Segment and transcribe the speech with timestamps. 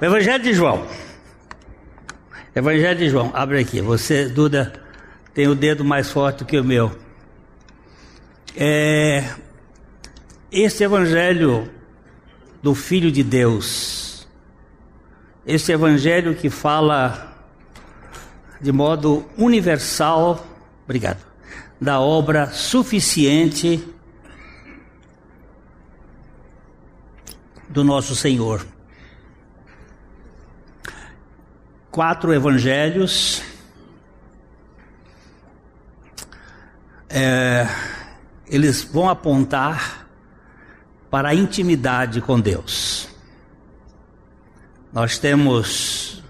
[0.00, 0.86] O Evangelho de João.
[2.56, 3.82] Evangelho de João, abre aqui.
[3.82, 4.72] Você, Duda,
[5.34, 6.90] tem o dedo mais forte que o meu.
[8.56, 9.28] É,
[10.50, 11.70] esse Evangelho
[12.62, 14.26] do Filho de Deus,
[15.46, 17.36] esse Evangelho que fala
[18.58, 20.46] de modo universal,
[20.84, 21.22] obrigado,
[21.78, 23.86] da obra suficiente
[27.68, 28.66] do nosso Senhor.
[31.90, 33.42] Quatro evangelhos.
[37.08, 37.66] É,
[38.46, 40.06] eles vão apontar
[41.10, 43.08] para a intimidade com Deus.
[44.92, 46.22] Nós temos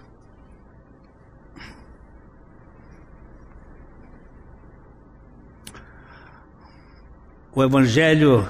[7.52, 8.48] o Evangelho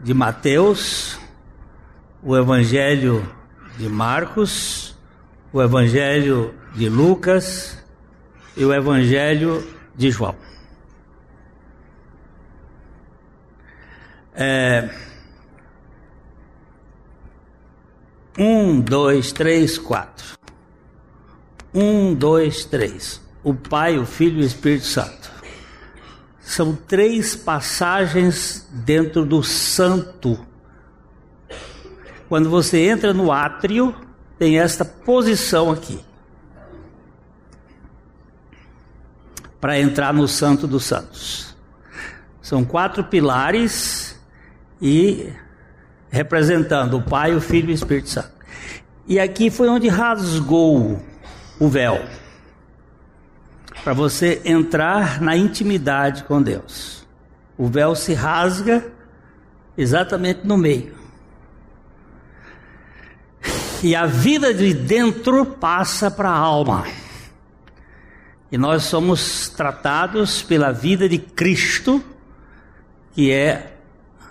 [0.00, 1.18] de Mateus,
[2.22, 3.26] o Evangelho
[3.78, 4.91] de Marcos,
[5.52, 7.78] o Evangelho de Lucas
[8.56, 10.34] e o Evangelho de João.
[14.34, 14.88] É,
[18.38, 20.38] um, dois, três, quatro.
[21.74, 23.20] Um, dois, três.
[23.44, 25.30] O Pai, o Filho e o Espírito Santo.
[26.40, 30.52] São três passagens dentro do Santo
[32.32, 33.94] quando você entra no átrio,
[34.42, 36.00] tem esta posição aqui.
[39.60, 41.54] Para entrar no Santo dos Santos.
[42.40, 44.20] São quatro pilares
[44.80, 45.32] e
[46.10, 48.32] representando o Pai, o Filho e o Espírito Santo.
[49.06, 51.00] E aqui foi onde rasgou
[51.60, 52.04] o véu.
[53.84, 57.06] Para você entrar na intimidade com Deus.
[57.56, 58.84] O véu se rasga
[59.78, 61.01] exatamente no meio
[63.82, 66.86] e a vida de dentro passa para a alma.
[68.50, 72.02] E nós somos tratados pela vida de Cristo,
[73.12, 73.76] que é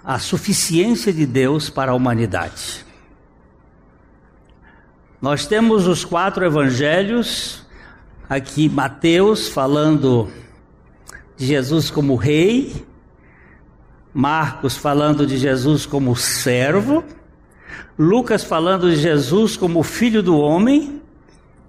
[0.03, 2.85] a suficiência de Deus para a humanidade.
[5.21, 7.65] Nós temos os quatro evangelhos,
[8.29, 10.31] aqui Mateus falando
[11.35, 12.85] de Jesus como rei,
[14.13, 17.03] Marcos falando de Jesus como servo,
[18.01, 20.99] Lucas falando de Jesus como filho do homem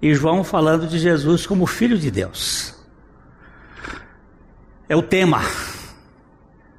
[0.01, 2.73] e João falando de Jesus como filho de Deus.
[4.89, 5.43] É o tema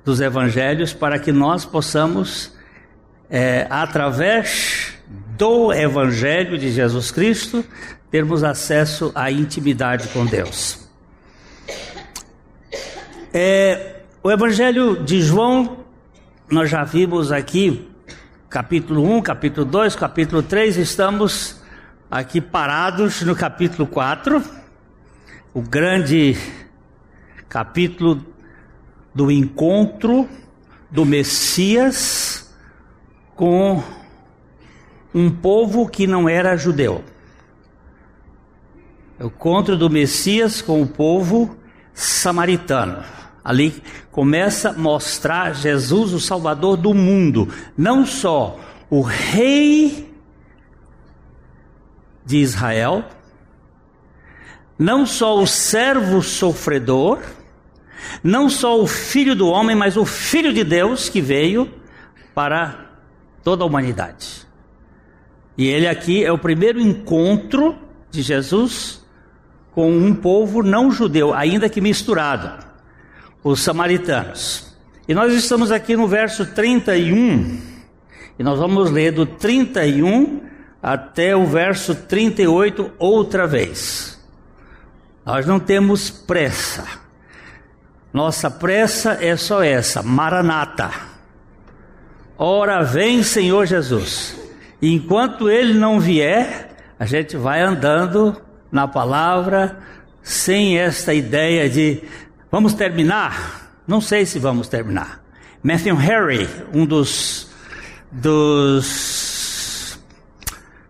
[0.05, 2.53] dos evangelhos para que nós possamos,
[3.31, 4.95] é, através
[5.39, 7.65] do evangelho de Jesus Cristo,
[8.11, 10.89] termos acesso à intimidade com Deus.
[13.33, 15.85] É, o evangelho de João,
[16.51, 17.94] nós já vimos aqui
[18.55, 21.61] capítulo 1, capítulo 2, capítulo 3, estamos
[22.09, 24.41] aqui parados no capítulo 4,
[25.53, 26.37] o grande
[27.49, 28.25] capítulo
[29.13, 30.29] do encontro
[30.89, 32.49] do Messias
[33.35, 33.83] com
[35.13, 37.03] um povo que não era judeu.
[39.19, 41.57] O encontro do Messias com o povo
[41.93, 43.03] samaritano.
[43.45, 50.11] Ali começa a mostrar Jesus, o Salvador do mundo, não só o Rei
[52.25, 53.05] de Israel,
[54.79, 57.21] não só o servo sofredor,
[58.23, 61.71] não só o filho do homem, mas o filho de Deus que veio
[62.35, 62.93] para
[63.43, 64.47] toda a humanidade.
[65.57, 67.77] E ele aqui é o primeiro encontro
[68.11, 69.05] de Jesus
[69.73, 72.64] com um povo não judeu, ainda que misturado
[73.45, 74.75] os samaritanos.
[75.07, 77.61] E nós estamos aqui no verso 31,
[78.39, 80.41] e nós vamos ler do 31
[80.83, 84.19] até o verso 38 outra vez.
[85.25, 86.85] Nós não temos pressa.
[88.13, 90.91] Nossa pressa é só essa, Maranata.
[92.39, 94.39] Ora vem, Senhor Jesus.
[94.81, 98.41] E enquanto ele não vier, a gente vai andando
[98.71, 99.79] na palavra
[100.23, 102.03] sem esta ideia de
[102.55, 103.83] Vamos terminar?
[103.85, 105.21] Não sei se vamos terminar.
[105.61, 107.51] Matthew Harry, um dos,
[108.13, 109.99] dos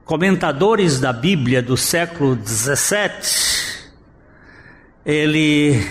[0.05, 3.95] comentadores da Bíblia do século 17,
[5.07, 5.83] ele,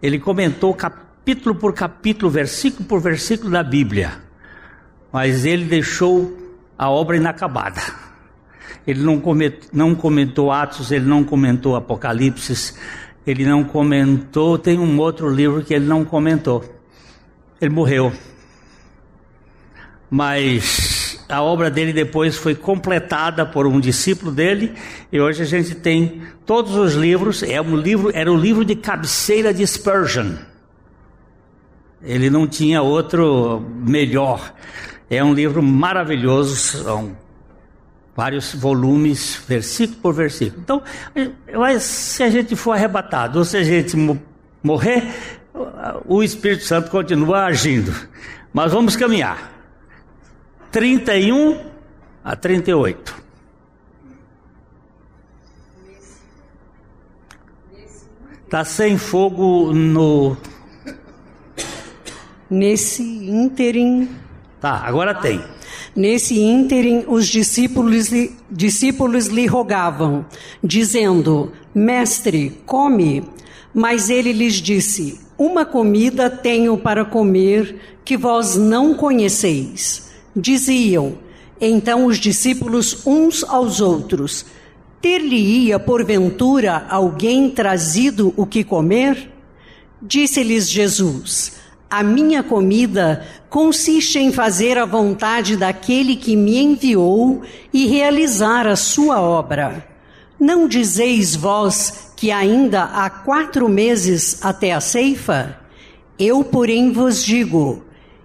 [0.00, 4.22] ele comentou capítulo por capítulo, versículo por versículo da Bíblia,
[5.12, 6.32] mas ele deixou
[6.78, 7.82] a obra inacabada.
[8.86, 12.72] Ele não comentou, não comentou Atos, ele não comentou Apocalipse,
[13.30, 16.64] ele não comentou, tem um outro livro que ele não comentou.
[17.60, 18.12] Ele morreu.
[20.10, 24.74] Mas a obra dele depois foi completada por um discípulo dele
[25.12, 27.42] e hoje a gente tem todos os livros.
[27.42, 30.34] É um livro, era o livro de cabeceira de Spurgeon.
[32.02, 34.52] Ele não tinha outro melhor.
[35.08, 36.88] É um livro maravilhoso,
[38.14, 40.62] vários volumes, versículo por versículo.
[40.62, 40.82] Então,
[41.80, 43.96] se a gente for arrebatado ou se a gente
[44.62, 45.04] morrer,
[46.06, 47.92] o Espírito Santo continua agindo.
[48.52, 49.52] Mas vamos caminhar.
[50.70, 51.60] 31
[52.22, 53.20] a 38.
[58.44, 60.36] Está sem fogo no.
[62.50, 64.10] Nesse ínterim.
[64.60, 65.40] Tá, agora tem.
[66.00, 68.08] Nesse ínterim, os discípulos,
[68.50, 70.24] discípulos lhe rogavam,
[70.64, 73.22] dizendo: Mestre, come.
[73.74, 80.10] Mas ele lhes disse: Uma comida tenho para comer que vós não conheceis.
[80.34, 81.18] Diziam
[81.60, 84.46] então os discípulos uns aos outros:
[85.02, 89.30] Ter-lhe-ia porventura alguém trazido o que comer?
[90.00, 91.59] Disse-lhes Jesus:
[91.90, 97.42] A minha comida consiste em fazer a vontade daquele que me enviou
[97.72, 99.84] e realizar a sua obra.
[100.38, 105.58] Não dizeis vós que ainda há quatro meses até a ceifa?
[106.16, 107.82] Eu, porém, vos digo: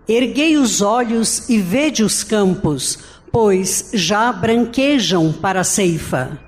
[0.07, 2.99] erguei os olhos e vede os campos,
[3.31, 6.39] pois já branquejam para a ceifa.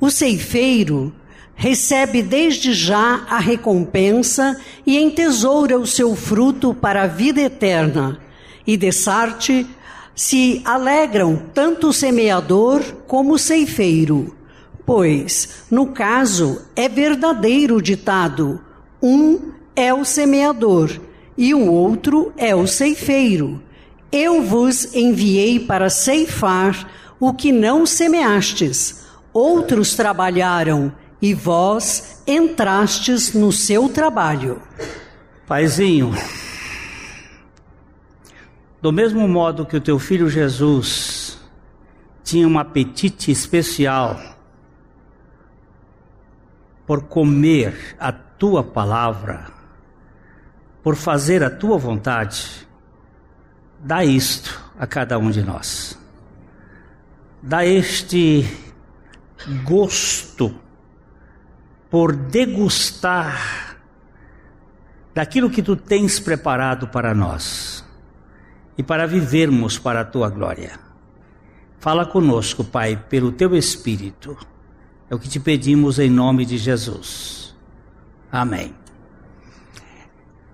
[0.00, 1.12] O ceifeiro
[1.54, 8.18] recebe desde já a recompensa e entesoura o seu fruto para a vida eterna.
[8.66, 9.66] E de Sarte
[10.14, 14.36] se alegram tanto o semeador como o ceifeiro.
[14.84, 18.60] Pois, no caso, é verdadeiro o ditado:
[19.00, 20.90] um é o semeador
[21.36, 23.62] e o outro é o ceifeiro.
[24.10, 26.88] Eu vos enviei para ceifar
[27.18, 29.02] o que não semeastes.
[29.32, 34.60] Outros trabalharam e vós entrastes no seu trabalho.
[35.46, 36.12] Paizinho,
[38.80, 41.38] do mesmo modo que o teu filho Jesus
[42.24, 44.20] tinha um apetite especial
[46.84, 49.46] por comer a tua palavra,
[50.82, 52.66] por fazer a tua vontade,
[53.78, 55.96] dá isto a cada um de nós.
[57.40, 58.44] Dá este
[59.64, 60.61] gosto
[61.92, 63.76] por degustar
[65.14, 67.84] daquilo que tu tens preparado para nós
[68.78, 70.80] e para vivermos para a tua glória.
[71.78, 74.34] Fala conosco, Pai, pelo teu Espírito.
[75.10, 77.54] É o que te pedimos em nome de Jesus.
[78.30, 78.74] Amém.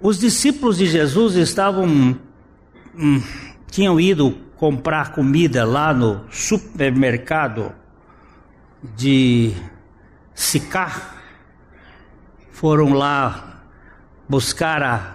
[0.01, 2.19] Os discípulos de Jesus estavam
[2.97, 3.23] hum,
[3.71, 7.73] tinham ido comprar comida lá no supermercado
[8.97, 9.55] de
[10.35, 11.18] Sicar
[12.59, 13.61] foram lá
[14.29, 15.15] buscar a,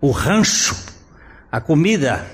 [0.00, 0.76] o rancho,
[1.50, 2.24] a comida.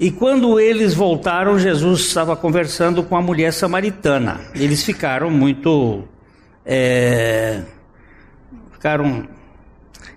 [0.00, 4.40] E quando eles voltaram, Jesus estava conversando com a mulher samaritana.
[4.54, 6.04] Eles ficaram muito.
[6.64, 7.64] É,
[8.72, 9.28] ficaram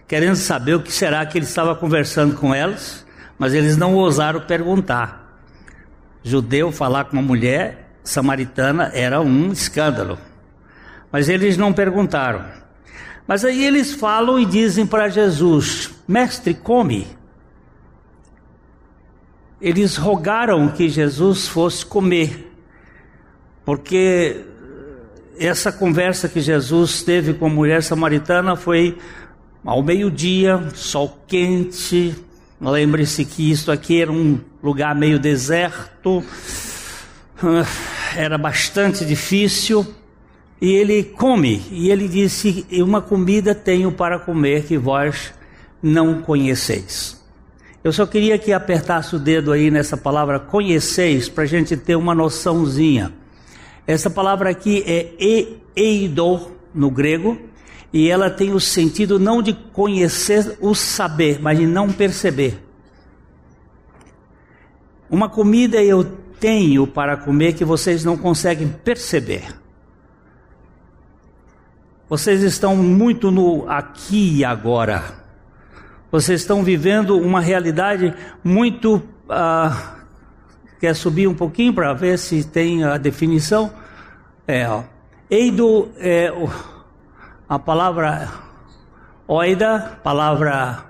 [0.07, 3.05] querendo saber o que será que ele estava conversando com elas,
[3.37, 5.37] mas eles não ousaram perguntar.
[6.23, 10.17] Judeu falar com uma mulher samaritana era um escândalo.
[11.11, 12.58] Mas eles não perguntaram.
[13.29, 17.05] Mas aí eles falam e dizem para Jesus: Mestre, come.
[19.61, 22.51] Eles rogaram que Jesus fosse comer,
[23.63, 24.43] porque
[25.37, 28.97] essa conversa que Jesus teve com a mulher samaritana foi
[29.63, 32.15] ao meio-dia, sol quente.
[32.59, 36.23] Lembre-se que isso aqui era um lugar meio deserto,
[37.43, 37.63] ah,
[38.17, 39.98] era bastante difícil.
[40.61, 45.33] E ele come, e ele disse: Uma comida tenho para comer que vós
[45.81, 47.17] não conheceis.
[47.81, 51.95] Eu só queria que apertasse o dedo aí nessa palavra conheceis, para a gente ter
[51.95, 53.13] uma noçãozinha.
[53.87, 57.37] Essa palavra aqui é eido no grego,
[57.93, 62.61] e ela tem o sentido não de conhecer o saber, mas de não perceber.
[65.09, 66.03] Uma comida eu
[66.39, 69.45] tenho para comer que vocês não conseguem perceber.
[72.09, 75.03] Vocês estão muito no aqui e agora.
[76.11, 78.95] Vocês estão vivendo uma realidade muito.
[79.29, 79.99] Uh,
[80.79, 83.71] quer subir um pouquinho para ver se tem a definição?
[84.47, 84.83] É, ó.
[85.29, 86.33] Eido é
[87.47, 88.27] a palavra
[89.27, 90.88] oida, palavra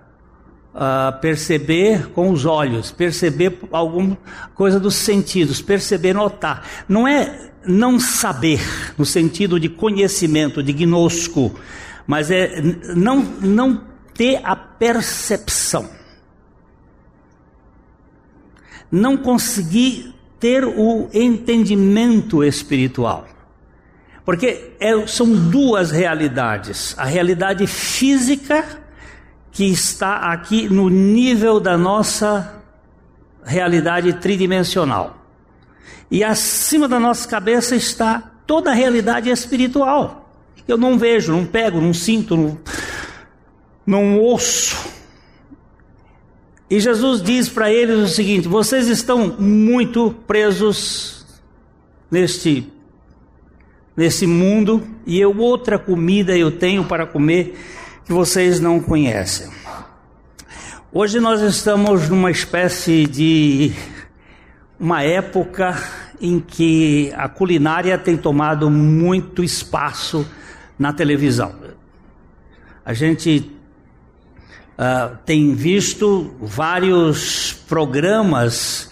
[0.79, 4.17] uh, perceber com os olhos, perceber alguma
[4.55, 6.65] coisa dos sentidos, perceber, notar.
[6.88, 8.62] Não é não saber
[8.98, 11.59] no sentido de conhecimento, de gnosco,
[12.07, 12.62] mas é
[12.95, 13.83] não, não
[14.13, 15.89] ter a percepção.
[18.91, 23.27] Não conseguir ter o entendimento espiritual.
[24.25, 28.78] Porque é, são duas realidades: a realidade física,
[29.59, 32.63] que está aqui no nível da nossa
[33.43, 35.17] realidade tridimensional,
[36.09, 40.31] e acima da nossa cabeça está toda a realidade espiritual.
[40.65, 42.57] Eu não vejo, não pego, não sinto, não,
[43.85, 44.77] não ouço.
[46.69, 51.25] E Jesus diz para eles o seguinte: vocês estão muito presos
[52.09, 52.65] neste
[53.93, 57.59] nesse mundo e eu outra comida eu tenho para comer
[58.09, 59.51] que vocês não conhecem.
[60.91, 63.71] Hoje nós estamos numa espécie de
[64.79, 65.77] uma época
[66.19, 70.27] em que a culinária tem tomado muito espaço
[70.79, 71.53] na televisão.
[72.83, 73.51] A gente
[74.73, 78.91] uh, tem visto vários programas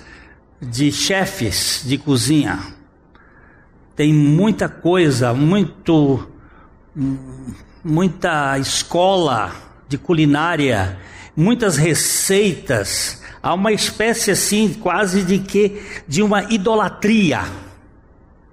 [0.62, 2.60] de chefes de cozinha
[3.96, 6.28] tem muita coisa, muito,
[7.88, 9.52] muita escola
[9.88, 11.00] de culinária,
[11.36, 13.24] muitas receitas.
[13.42, 17.46] Há uma espécie assim, quase de que de uma idolatria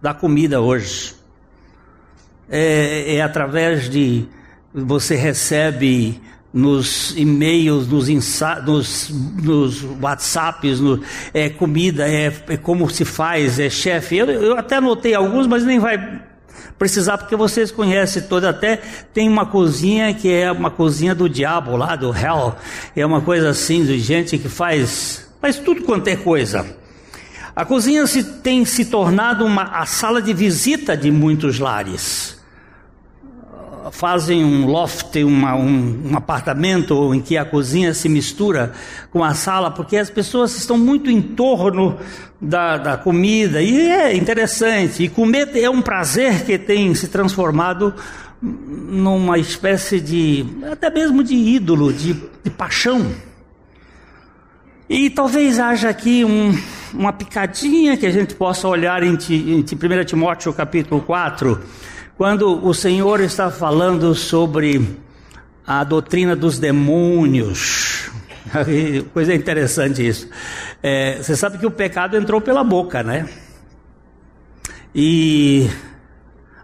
[0.01, 1.15] da comida hoje.
[2.49, 4.27] É, é através de
[4.73, 6.21] você recebe
[6.53, 8.09] nos e-mails, nos,
[8.65, 9.11] nos,
[9.43, 14.19] nos WhatsApps, no, é comida, é, é, como se faz, é chefe.
[14.19, 16.23] Eu, eu até anotei alguns, mas nem vai
[16.79, 18.51] precisar porque vocês conhecem toda.
[18.51, 18.81] Até
[19.13, 22.55] tem uma cozinha que é uma cozinha do diabo lá, do hell.
[22.95, 26.67] É uma coisa assim de gente que faz, faz tudo quanto é coisa.
[27.57, 32.44] A cozinha se, tem se tornado uma, a sala de visita de muitos lares
[33.91, 38.73] fazem um loft, uma, um, um, apartamento em que a cozinha se mistura
[39.11, 41.99] com a sala, porque as pessoas estão muito em torno
[42.41, 45.03] da, da comida, e é interessante.
[45.03, 47.95] E comer é um prazer que tem se transformado
[48.41, 53.11] numa espécie de, até mesmo de ídolo, de, de paixão.
[54.89, 56.55] E talvez haja aqui um,
[56.93, 61.59] uma picadinha que a gente possa olhar em, em 1 Timóteo capítulo 4
[62.17, 64.99] quando o Senhor está falando sobre
[65.67, 68.09] a doutrina dos demônios,
[69.13, 70.29] coisa interessante isso.
[70.83, 73.29] É, você sabe que o pecado entrou pela boca, né?
[74.95, 75.69] E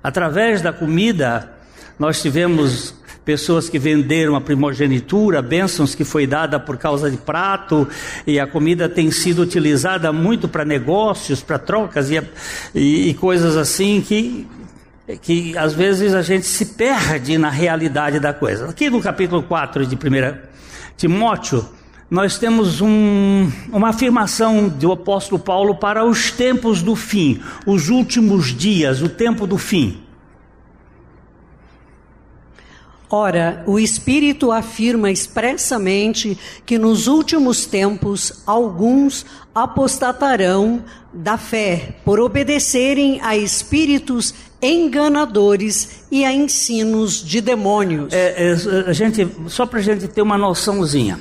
[0.02, 1.52] através da comida,
[1.98, 7.88] nós tivemos pessoas que venderam a primogenitura, bênçãos que foi dada por causa de prato,
[8.26, 12.22] e a comida tem sido utilizada muito para negócios, para trocas e,
[12.74, 14.46] e, e, coisas assim que
[15.16, 18.68] que às vezes a gente se perde na realidade da coisa.
[18.68, 19.98] Aqui no capítulo 4 de 1
[20.96, 21.66] Timóteo,
[22.10, 28.48] nós temos um, uma afirmação do apóstolo Paulo para os tempos do fim, os últimos
[28.48, 30.02] dias, o tempo do fim.
[33.12, 43.20] Ora, o Espírito afirma expressamente que nos últimos tempos alguns apostatarão da fé por obedecerem
[43.20, 48.12] a espíritos enganadores e a ensinos de demônios.
[48.12, 51.18] É, é, gente, só para a gente ter uma noçãozinha.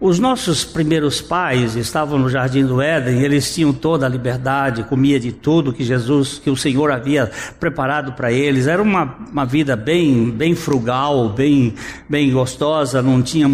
[0.00, 5.18] Os nossos primeiros pais estavam no jardim do Éden, eles tinham toda a liberdade, comia
[5.18, 8.66] de tudo que Jesus, que o Senhor havia preparado para eles.
[8.66, 11.74] Era uma, uma vida bem, bem frugal, bem,
[12.08, 13.48] bem gostosa, não tinha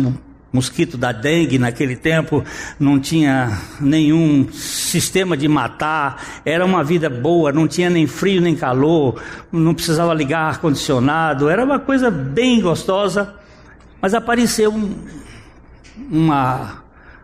[0.53, 2.45] mosquito da dengue naquele tempo,
[2.79, 8.57] não tinha nenhum sistema de matar, era uma vida boa, não tinha nem frio nem
[8.57, 13.35] calor, não precisava ligar ar-condicionado, era uma coisa bem gostosa,
[14.01, 14.95] mas apareceu um,
[16.11, 16.83] uma,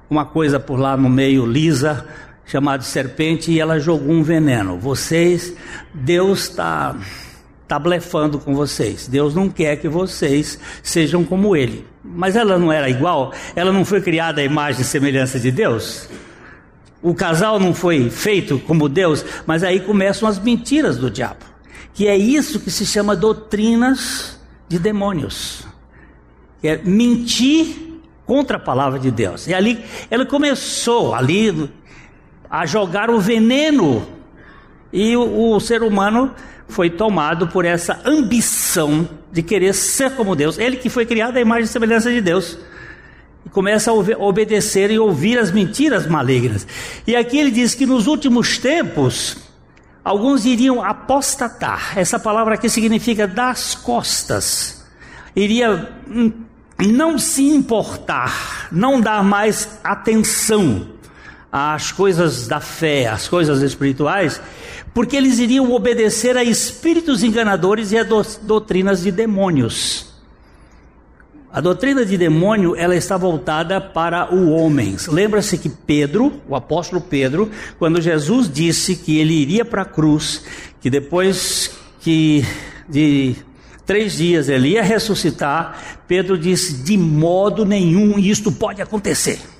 [0.08, 2.06] uma coisa por lá no meio lisa,
[2.44, 4.78] chamada serpente, e ela jogou um veneno.
[4.78, 5.52] Vocês,
[5.92, 6.94] Deus está
[7.66, 9.08] tá blefando com vocês.
[9.08, 11.86] Deus não quer que vocês sejam como Ele.
[12.04, 13.32] Mas ela não era igual?
[13.54, 16.08] Ela não foi criada à imagem e semelhança de Deus?
[17.02, 19.24] O casal não foi feito como Deus?
[19.46, 21.44] Mas aí começam as mentiras do diabo.
[21.92, 25.66] Que é isso que se chama doutrinas de demônios.
[26.62, 29.46] É mentir contra a palavra de Deus.
[29.46, 31.70] E ali ela começou ali
[32.48, 34.06] a jogar o veneno
[34.92, 36.32] e o, o ser humano
[36.68, 40.58] foi tomado por essa ambição de querer ser como Deus.
[40.58, 42.58] Ele que foi criado à imagem e semelhança de Deus.
[43.44, 46.66] E começa a obedecer e ouvir as mentiras malignas.
[47.06, 49.36] E aqui ele diz que nos últimos tempos,
[50.04, 51.96] alguns iriam apostatar.
[51.96, 54.84] Essa palavra aqui significa das costas.
[55.34, 56.32] Iria hum,
[56.78, 60.88] não se importar, não dar mais atenção
[61.50, 64.40] às coisas da fé, às coisas espirituais,
[64.96, 70.06] porque eles iriam obedecer a espíritos enganadores e a doutrinas de demônios.
[71.52, 74.96] A doutrina de demônio, ela está voltada para o homem.
[75.06, 80.46] Lembra-se que Pedro, o apóstolo Pedro, quando Jesus disse que ele iria para a cruz,
[80.80, 82.42] que depois que
[82.88, 83.36] de
[83.84, 89.55] três dias ele ia ressuscitar, Pedro disse: de modo nenhum isto pode acontecer.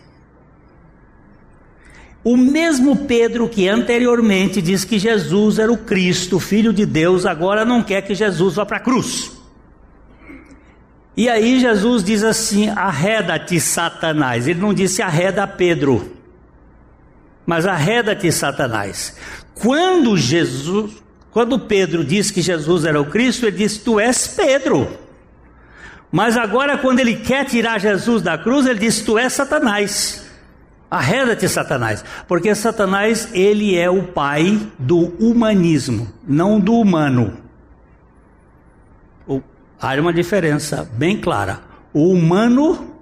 [2.27, 7.65] O mesmo Pedro que anteriormente disse que Jesus era o Cristo, Filho de Deus, agora
[7.65, 9.31] não quer que Jesus vá para a cruz.
[11.17, 14.49] E aí Jesus diz assim: arreda-te, Satanás.
[14.49, 16.17] Ele não disse arreda Pedro,
[17.47, 19.17] mas arreda-te, Satanás.
[19.55, 20.95] Quando Jesus,
[21.31, 24.99] quando Pedro disse que Jesus era o Cristo, ele disse: Tu és Pedro.
[26.11, 30.26] Mas agora, quando ele quer tirar Jesus da cruz, ele diz: Tu és Satanás.
[30.91, 37.39] Arreda-te, Satanás, porque Satanás ele é o pai do humanismo, não do humano.
[39.81, 41.61] Há uma diferença bem clara.
[41.93, 42.95] O humano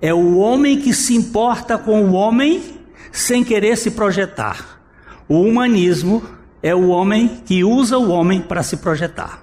[0.00, 2.62] é o homem que se importa com o homem
[3.10, 4.80] sem querer se projetar.
[5.28, 6.22] O humanismo
[6.62, 9.42] é o homem que usa o homem para se projetar.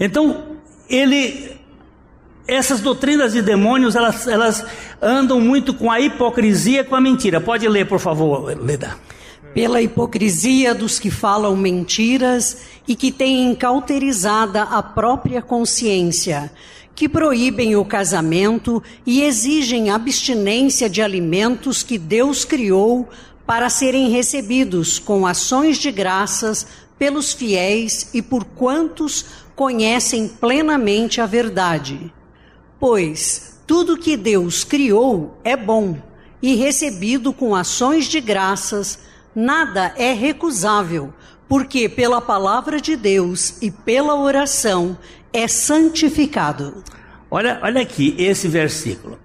[0.00, 0.56] Então,
[0.88, 1.55] ele
[2.46, 4.64] essas doutrinas de demônios, elas, elas
[5.00, 7.40] andam muito com a hipocrisia, com a mentira.
[7.40, 8.96] Pode ler, por favor, Leda
[9.56, 16.52] pela hipocrisia dos que falam mentiras e que têm cauterizada a própria consciência,
[16.94, 23.08] que proíbem o casamento e exigem abstinência de alimentos que Deus criou
[23.46, 26.66] para serem recebidos com ações de graças
[26.98, 32.12] pelos fiéis e por quantos conhecem plenamente a verdade.
[32.88, 36.00] Pois tudo que Deus criou é bom
[36.40, 39.00] e recebido com ações de graças
[39.34, 41.12] nada é recusável,
[41.48, 44.96] porque pela palavra de Deus e pela oração
[45.32, 46.84] é santificado.
[47.28, 49.18] Olha, olha aqui esse versículo.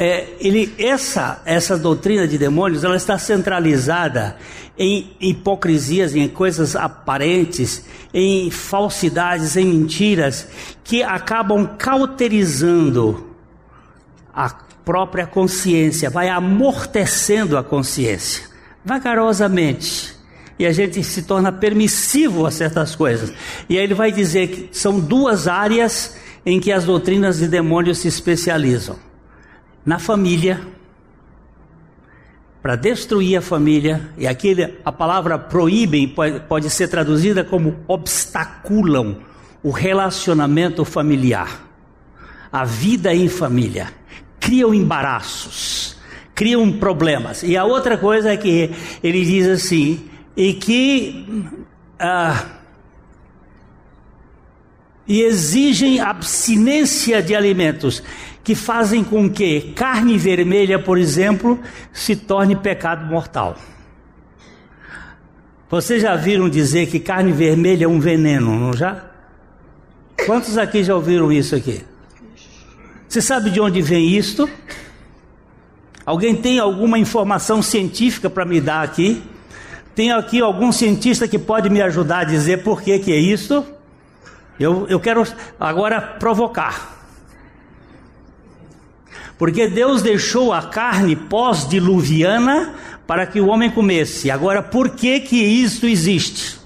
[0.00, 4.36] É, ele, essa, essa doutrina de demônios, ela está centralizada
[4.78, 7.84] em hipocrisias, em coisas aparentes,
[8.14, 10.46] em falsidades, em mentiras,
[10.84, 13.26] que acabam cauterizando
[14.32, 14.48] a
[14.84, 18.44] própria consciência, vai amortecendo a consciência
[18.84, 20.16] vagarosamente.
[20.58, 23.32] E a gente se torna permissivo a certas coisas.
[23.68, 27.98] E aí ele vai dizer que são duas áreas em que as doutrinas de demônios
[27.98, 28.96] se especializam:
[29.88, 30.60] na família,
[32.60, 36.14] para destruir a família, e aqui a palavra proíbem
[36.46, 39.16] pode, ser traduzida como obstaculam
[39.62, 41.66] o relacionamento familiar,
[42.52, 43.90] a vida em família,
[44.38, 45.96] criam embaraços
[46.34, 47.42] criam problemas.
[47.42, 48.70] E a outra coisa é que
[49.02, 51.26] ele diz assim, e que
[51.98, 52.44] ah,
[55.08, 58.02] e exigem abstinência de alimentos
[58.48, 61.60] que fazem com que carne vermelha, por exemplo,
[61.92, 63.58] se torne pecado mortal.
[65.68, 69.04] Vocês já viram dizer que carne vermelha é um veneno, não já?
[70.24, 71.84] Quantos aqui já ouviram isso aqui?
[73.06, 74.48] Você sabe de onde vem isto?
[76.06, 79.22] Alguém tem alguma informação científica para me dar aqui?
[79.94, 83.62] Tem aqui algum cientista que pode me ajudar a dizer por que, que é isso?
[84.58, 85.22] Eu, eu quero
[85.60, 86.97] agora provocar.
[89.38, 92.74] Porque Deus deixou a carne pós-diluviana
[93.06, 94.30] para que o homem comesse.
[94.30, 96.58] Agora, por que que isto existe?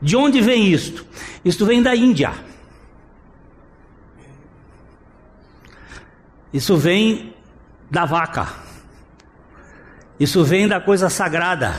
[0.00, 1.04] De onde vem isto?
[1.44, 2.32] Isto vem da Índia.
[6.52, 7.34] Isso vem
[7.90, 8.48] da vaca.
[10.20, 11.74] Isso vem da coisa sagrada.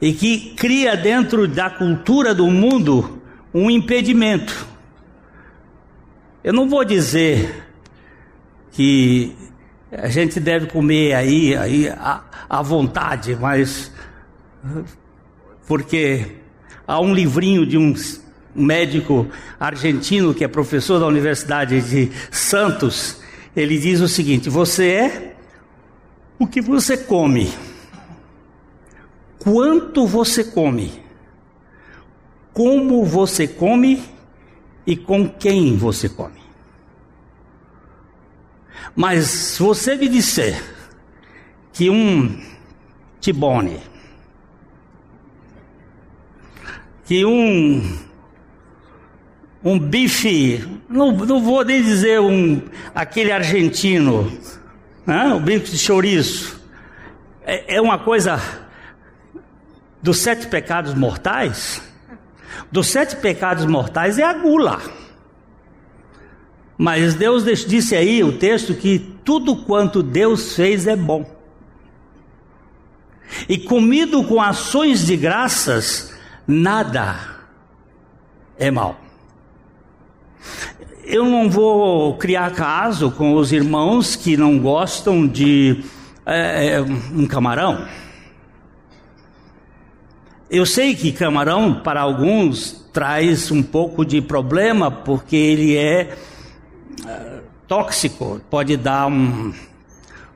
[0.00, 4.75] E que cria dentro da cultura do mundo um impedimento.
[6.46, 7.66] Eu não vou dizer
[8.70, 9.34] que
[9.90, 13.90] a gente deve comer aí, aí à, à vontade, mas
[15.66, 16.36] porque
[16.86, 17.92] há um livrinho de um
[18.54, 19.26] médico
[19.58, 23.20] argentino que é professor da Universidade de Santos,
[23.56, 25.36] ele diz o seguinte: você é
[26.38, 27.52] o que você come,
[29.40, 30.92] quanto você come,
[32.52, 34.14] como você come
[34.86, 36.40] e com quem você come.
[38.94, 40.62] Mas se você me disser
[41.72, 42.40] que um
[43.20, 43.80] tibone,
[47.04, 48.06] que um
[49.64, 52.62] um bife, não, não vou nem dizer um
[52.94, 54.32] aquele argentino,
[55.04, 55.34] né?
[55.34, 56.62] o bife de chouriço,
[57.44, 58.40] é, é uma coisa
[60.00, 61.82] dos sete pecados mortais.
[62.70, 64.80] Dos sete pecados mortais é a gula.
[66.78, 71.24] Mas Deus disse aí o texto que tudo quanto Deus fez é bom.
[73.48, 76.14] E comido com ações de graças,
[76.46, 77.16] nada
[78.58, 79.00] é mal.
[81.04, 85.84] Eu não vou criar caso com os irmãos que não gostam de
[86.24, 86.80] é,
[87.14, 87.86] um camarão.
[90.48, 96.16] Eu sei que camarão, para alguns, traz um pouco de problema, porque ele é
[97.02, 99.52] uh, tóxico, pode dar um,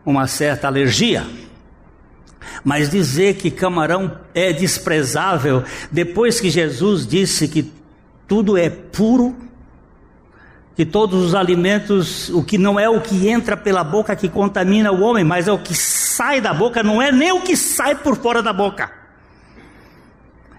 [0.04, 1.24] uma certa alergia.
[2.64, 7.72] Mas dizer que camarão é desprezável, depois que Jesus disse que
[8.26, 9.36] tudo é puro,
[10.74, 14.90] que todos os alimentos, o que não é o que entra pela boca que contamina
[14.90, 17.94] o homem, mas é o que sai da boca, não é nem o que sai
[17.94, 18.98] por fora da boca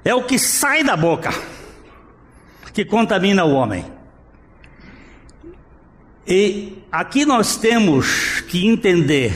[0.04, 1.32] é o que sai da boca
[2.74, 3.86] que contamina o homem.
[6.26, 9.34] E aqui nós temos que entender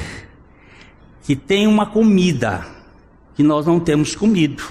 [1.23, 2.65] que tem uma comida
[3.35, 4.63] que nós não temos comido.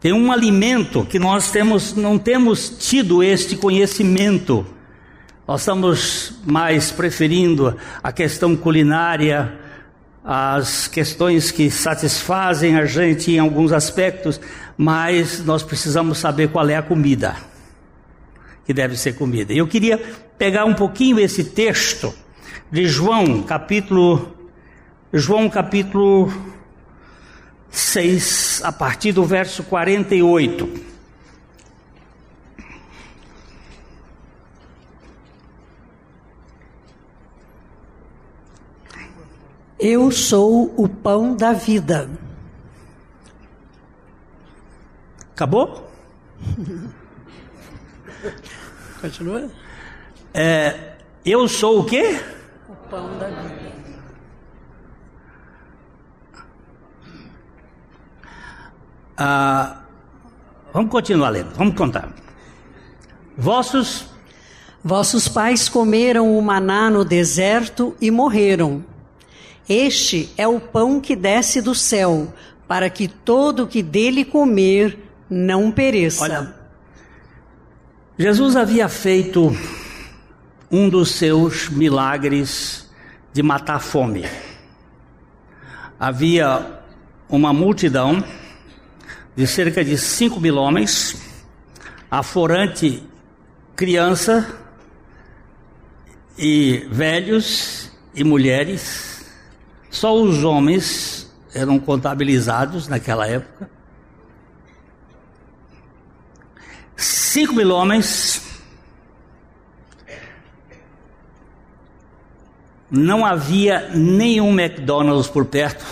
[0.00, 4.66] Tem um alimento que nós temos, não temos tido este conhecimento.
[5.46, 9.58] Nós estamos mais preferindo a questão culinária,
[10.30, 14.38] as questões que satisfazem a gente em alguns aspectos,
[14.76, 17.34] mas nós precisamos saber qual é a comida
[18.66, 19.54] que deve ser comida.
[19.54, 19.96] Eu queria
[20.36, 22.14] pegar um pouquinho esse texto
[22.70, 24.34] de João, capítulo
[25.10, 26.30] João capítulo
[27.70, 30.68] 6, a partir do verso 48.
[39.78, 42.10] Eu sou o pão da vida.
[45.32, 45.88] Acabou?
[49.00, 49.48] Continua?
[50.34, 52.20] É, eu sou o quê?
[52.68, 53.68] O pão da vida.
[59.16, 59.82] Ah,
[60.72, 62.12] vamos continuar lendo, vamos contar.
[63.36, 64.08] Vossos
[64.82, 68.84] Vossos pais comeram o maná no deserto e morreram.
[69.68, 72.32] Este é o pão que desce do céu,
[72.66, 76.22] para que todo que dele comer não pereça.
[76.22, 76.54] Olha,
[78.18, 79.54] Jesus havia feito
[80.70, 82.88] um dos seus milagres
[83.32, 84.24] de matar fome.
[86.00, 86.80] Havia
[87.28, 88.24] uma multidão
[89.36, 91.16] de cerca de 5 mil homens,
[92.10, 93.02] aforante
[93.76, 94.52] criança
[96.36, 99.17] e velhos e mulheres,
[99.90, 103.70] só os homens eram contabilizados naquela época.
[106.96, 108.42] Cinco mil homens.
[112.90, 115.84] Não havia nenhum McDonald's por perto.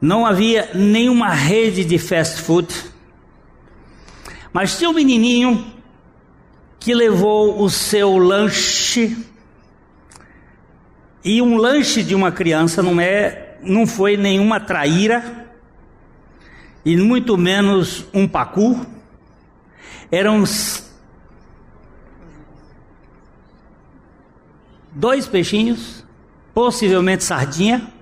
[0.00, 2.68] Não havia nenhuma rede de fast food.
[4.52, 5.72] Mas tinha um menininho
[6.78, 9.16] que levou o seu lanche
[11.24, 15.46] e um lanche de uma criança não é, não foi nenhuma traíra
[16.84, 18.86] e muito menos um pacu.
[20.10, 20.42] Eram
[24.92, 26.04] dois peixinhos,
[26.54, 27.92] possivelmente sardinha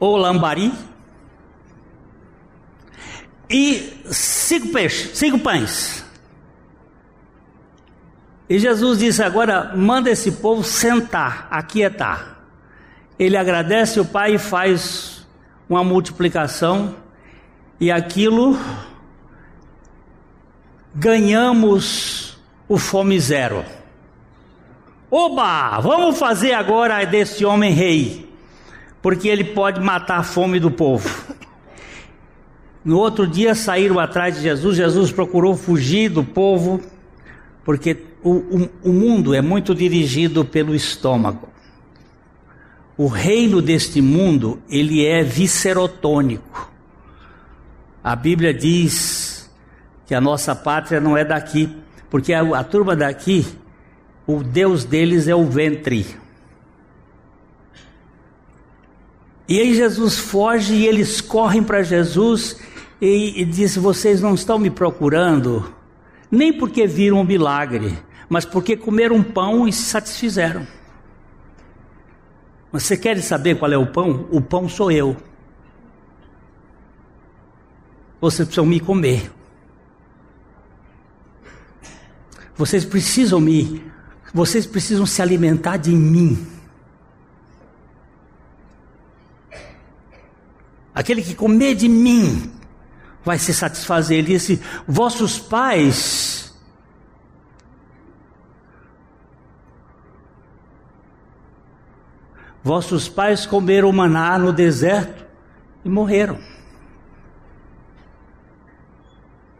[0.00, 0.72] ou lambari,
[3.50, 6.04] e cinco peixes, cinco pães.
[8.48, 12.38] E Jesus disse: Agora manda esse povo sentar, aquietar.
[13.18, 15.26] Ele agradece o Pai e faz
[15.68, 16.94] uma multiplicação,
[17.78, 18.58] e aquilo
[20.94, 23.64] ganhamos o fome zero.
[25.10, 25.78] Oba!
[25.80, 28.30] Vamos fazer agora desse homem rei,
[29.02, 31.08] porque ele pode matar a fome do povo.
[32.84, 36.80] No outro dia saíram atrás de Jesus, Jesus procurou fugir do povo,
[37.64, 37.94] porque
[38.28, 41.48] o, o, o mundo é muito dirigido pelo estômago.
[42.96, 46.70] O reino deste mundo, ele é viscerotônico.
[48.02, 49.50] A Bíblia diz
[50.06, 51.74] que a nossa pátria não é daqui,
[52.10, 53.46] porque a, a turma daqui,
[54.26, 56.06] o Deus deles é o ventre.
[59.48, 62.58] E aí Jesus foge e eles correm para Jesus
[63.00, 65.72] e, e diz: Vocês não estão me procurando,
[66.30, 67.96] nem porque viram um milagre,
[68.28, 70.66] mas porque comeram pão e se satisfizeram.
[72.70, 74.28] Você quer saber qual é o pão?
[74.30, 75.16] O pão sou eu.
[78.20, 79.32] Vocês precisam me comer.
[82.56, 83.84] Vocês precisam me,
[84.34, 86.44] vocês precisam se alimentar de mim.
[90.92, 92.52] Aquele que comer de mim
[93.24, 94.18] vai se satisfazer.
[94.18, 96.37] Ele disse: Vossos pais
[102.68, 105.24] Vossos pais comeram maná no deserto
[105.82, 106.38] e morreram.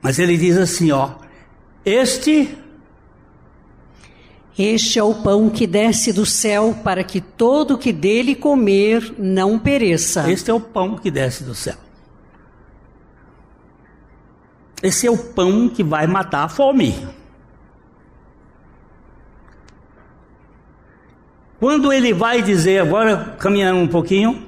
[0.03, 1.13] Mas ele diz assim, ó:
[1.87, 2.55] Este
[4.59, 9.59] este é o pão que desce do céu para que todo que dele comer não
[9.59, 10.31] pereça.
[10.31, 11.77] Este é o pão que desce do céu.
[14.83, 16.95] Esse é o pão que vai matar a fome.
[21.59, 24.45] Quando ele vai dizer, agora caminhando um pouquinho.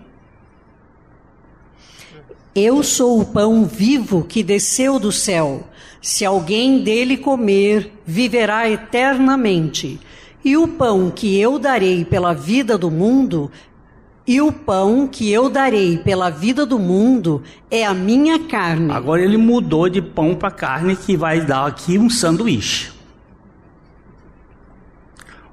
[2.55, 5.65] Eu sou o pão vivo que desceu do céu.
[6.01, 10.01] Se alguém dele comer, viverá eternamente.
[10.45, 13.51] E o pão que eu darei pela vida do mundo,
[14.27, 18.93] e o pão que eu darei pela vida do mundo é a minha carne.
[18.93, 23.00] Agora ele mudou de pão para carne, que vai dar aqui um sanduíche.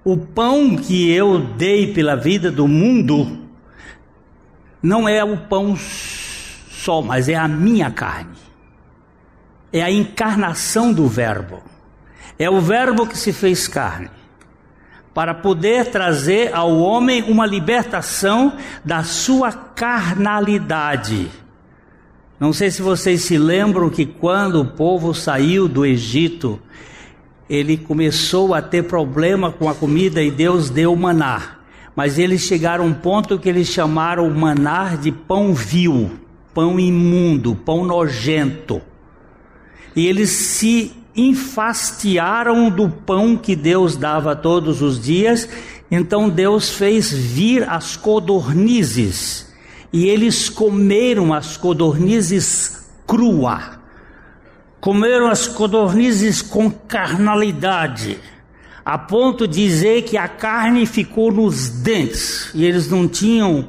[0.10, 3.40] O pão que eu dei pela vida do mundo
[4.82, 8.38] não é o pão só, mas é a minha carne.
[9.70, 11.62] É a encarnação do Verbo.
[12.40, 14.10] É o Verbo que se fez carne
[15.14, 18.54] para poder trazer ao homem uma libertação
[18.86, 21.30] da sua carnalidade.
[22.40, 26.62] Não sei se vocês se lembram que quando o povo saiu do Egito,
[27.50, 31.58] ele começou a ter problema com a comida e Deus deu maná.
[31.96, 36.12] Mas eles chegaram a um ponto que eles chamaram o maná de pão vil,
[36.54, 38.82] pão imundo, pão nojento.
[39.96, 45.50] E eles se enfastiaram do pão que Deus dava todos os dias,
[45.90, 49.52] então Deus fez vir as codornizes.
[49.92, 53.77] E eles comeram as codornizes crua
[54.80, 58.20] comeram as codornizes com carnalidade,
[58.86, 63.68] a ponto de dizer que a carne ficou nos dentes e eles não tinham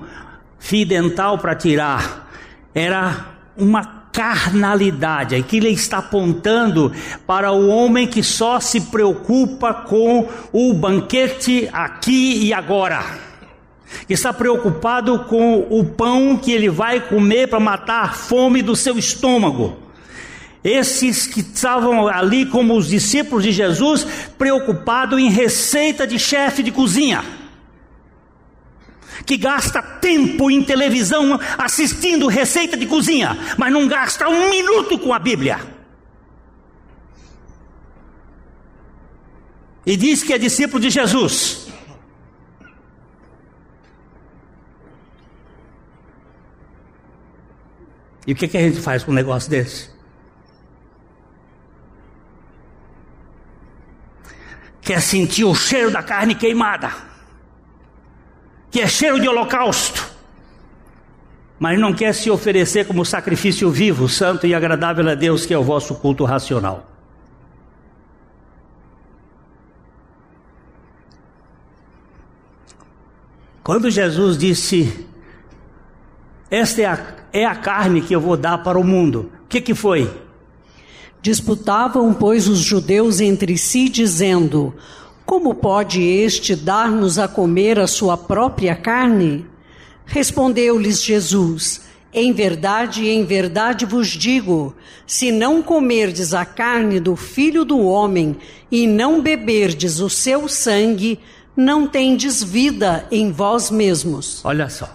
[0.59, 2.31] fio dental para tirar.
[2.75, 5.35] Era uma carnalidade.
[5.35, 6.92] Aqui ele está apontando
[7.27, 13.05] para o homem que só se preocupa com o banquete aqui e agora.
[14.07, 18.77] Que está preocupado com o pão que ele vai comer para matar a fome do
[18.77, 19.88] seu estômago
[20.62, 26.73] esses que estavam ali como os discípulos de Jesus, preocupados em receita de chefe de
[26.73, 27.25] cozinha,
[29.25, 35.12] que gasta tempo em televisão assistindo receita de cozinha, mas não gasta um minuto com
[35.12, 35.61] a Bíblia.
[39.87, 41.66] E diz que é discípulo de Jesus.
[48.27, 49.98] E o que, que a gente faz com um negócio desse?
[54.88, 56.90] Quer sentir o cheiro da carne queimada,
[58.70, 60.03] que é cheiro de holocausto,
[61.59, 65.59] mas não quer se oferecer como sacrifício vivo, santo e agradável a Deus, que é
[65.59, 66.90] o vosso culto racional.
[73.62, 75.07] Quando Jesus disse:
[76.51, 79.61] Esta é a, é a carne que eu vou dar para o mundo, o que,
[79.61, 80.28] que foi?
[81.20, 84.74] Disputavam, pois, os judeus entre si, dizendo:
[85.26, 89.44] Como pode este dar-nos a comer a sua própria carne?
[90.07, 94.74] Respondeu-lhes Jesus: Em verdade, em verdade vos digo:
[95.07, 98.37] se não comerdes a carne do filho do homem
[98.70, 101.18] e não beberdes o seu sangue,
[101.57, 104.40] não tendes vida em vós mesmos.
[104.44, 104.88] Olha só.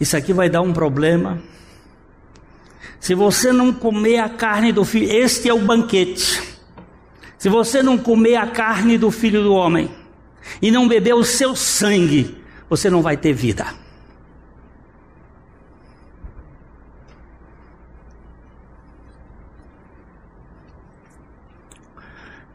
[0.00, 1.42] Isso aqui vai dar um problema
[3.00, 6.40] se você não comer a carne do filho, este é o banquete.
[7.38, 9.90] Se você não comer a carne do filho do homem
[10.60, 12.36] e não beber o seu sangue,
[12.68, 13.66] você não vai ter vida.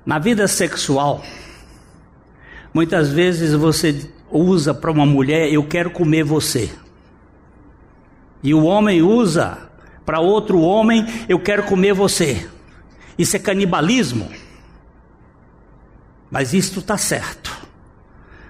[0.05, 1.23] Na vida sexual,
[2.71, 6.71] muitas vezes você usa para uma mulher: eu quero comer você.
[8.43, 9.64] E o homem usa
[10.05, 12.47] para outro homem: eu quero comer você.
[13.17, 14.29] Isso é canibalismo.
[16.29, 17.55] Mas isto está certo,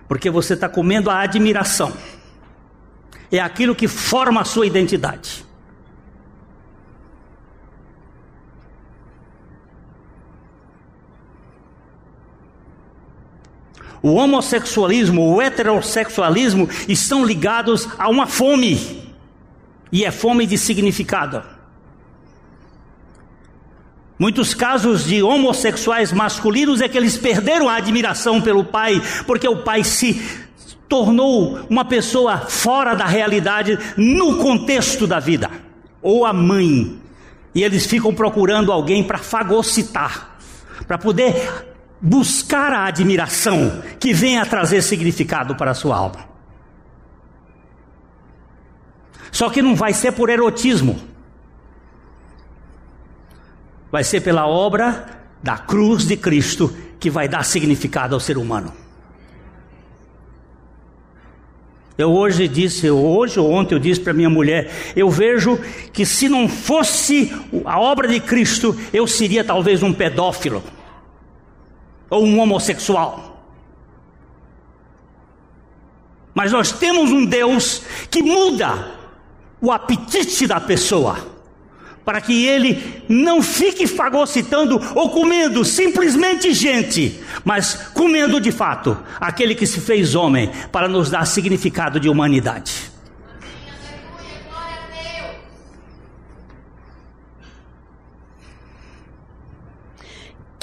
[0.08, 1.94] porque você está comendo a admiração,
[3.32, 5.46] é aquilo que forma a sua identidade.
[14.02, 19.05] O homossexualismo, o heterossexualismo estão ligados a uma fome,
[19.96, 21.42] e é fome de significado.
[24.20, 29.64] Muitos casos de homossexuais masculinos é que eles perderam a admiração pelo pai, porque o
[29.64, 30.22] pai se
[30.90, 35.50] tornou uma pessoa fora da realidade no contexto da vida,
[36.02, 37.00] ou a mãe,
[37.54, 40.36] e eles ficam procurando alguém para fagocitar,
[40.86, 46.35] para poder buscar a admiração que venha trazer significado para a sua alma.
[49.36, 50.98] Só que não vai ser por erotismo,
[53.92, 58.72] vai ser pela obra da cruz de Cristo que vai dar significado ao ser humano.
[61.98, 65.60] Eu hoje disse, hoje ou ontem eu disse para minha mulher, eu vejo
[65.92, 67.30] que se não fosse
[67.66, 70.64] a obra de Cristo, eu seria talvez um pedófilo
[72.10, 73.44] ou um homossexual.
[76.34, 78.95] Mas nós temos um Deus que muda
[79.62, 81.18] o apetite da pessoa,
[82.04, 89.56] para que ele não fique fagocitando ou comendo simplesmente gente, mas comendo de fato aquele
[89.56, 92.95] que se fez homem para nos dar significado de humanidade.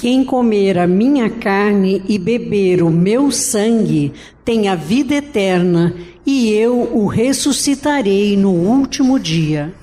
[0.03, 4.11] Quem comer a minha carne e beber o meu sangue
[4.43, 9.73] tem a vida eterna, e eu o ressuscitarei no último dia.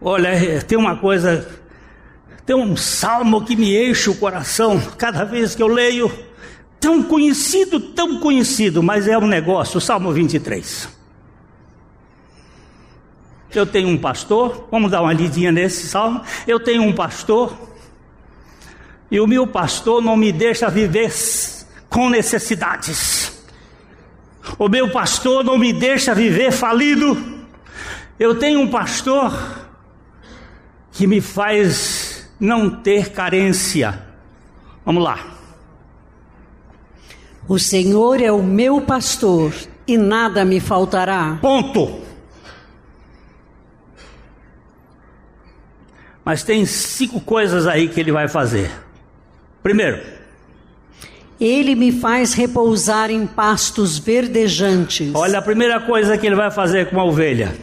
[0.00, 1.48] Olha, tem uma coisa,
[2.44, 6.10] tem um salmo que me enche o coração cada vez que eu leio,
[6.80, 10.88] tão conhecido, tão conhecido, mas é um negócio, o Salmo 23.
[13.54, 16.22] Eu tenho um pastor, vamos dar uma lidinha nesse salmo.
[16.44, 17.71] Eu tenho um pastor
[19.12, 21.12] e o meu pastor não me deixa viver
[21.90, 23.44] com necessidades.
[24.58, 27.44] O meu pastor não me deixa viver falido.
[28.18, 29.68] Eu tenho um pastor
[30.92, 34.02] que me faz não ter carência.
[34.82, 35.18] Vamos lá.
[37.46, 39.52] O Senhor é o meu pastor
[39.86, 41.36] e nada me faltará.
[41.38, 42.00] Ponto.
[46.24, 48.81] Mas tem cinco coisas aí que ele vai fazer.
[49.62, 50.02] Primeiro,
[51.40, 55.14] ele me faz repousar em pastos verdejantes.
[55.14, 57.54] Olha a primeira coisa que ele vai fazer com uma ovelha.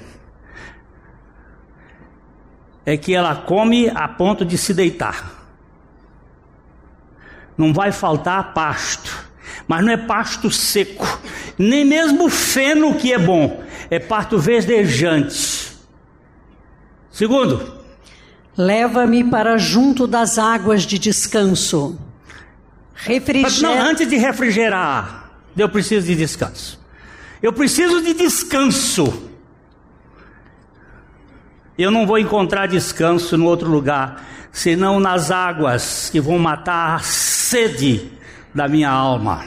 [2.85, 5.33] É que ela come a ponto de se deitar.
[7.57, 9.29] Não vai faltar pasto.
[9.67, 11.05] Mas não é pasto seco,
[11.57, 15.77] nem mesmo feno que é bom, é pasto verdejante.
[17.11, 17.78] Segundo,
[18.57, 21.97] Leva-me para junto das águas de descanso.
[22.93, 23.75] Refrigera...
[23.75, 26.79] Não, antes de refrigerar, eu preciso de descanso.
[27.41, 29.29] Eu preciso de descanso.
[31.77, 36.99] Eu não vou encontrar descanso em outro lugar, senão nas águas que vão matar a
[36.99, 38.11] sede
[38.53, 39.45] da minha alma.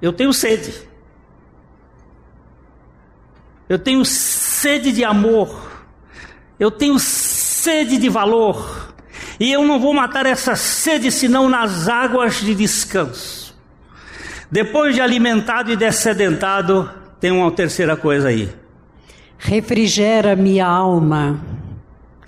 [0.00, 0.72] Eu tenho sede.
[3.68, 5.72] Eu tenho sede de amor.
[6.60, 7.35] Eu tenho sede
[7.98, 8.94] de valor.
[9.38, 13.54] E eu não vou matar essa sede senão nas águas de descanso.
[14.50, 16.88] Depois de alimentado e descedentado,
[17.20, 18.48] tem uma terceira coisa aí.
[19.38, 21.40] Refrigera minha alma.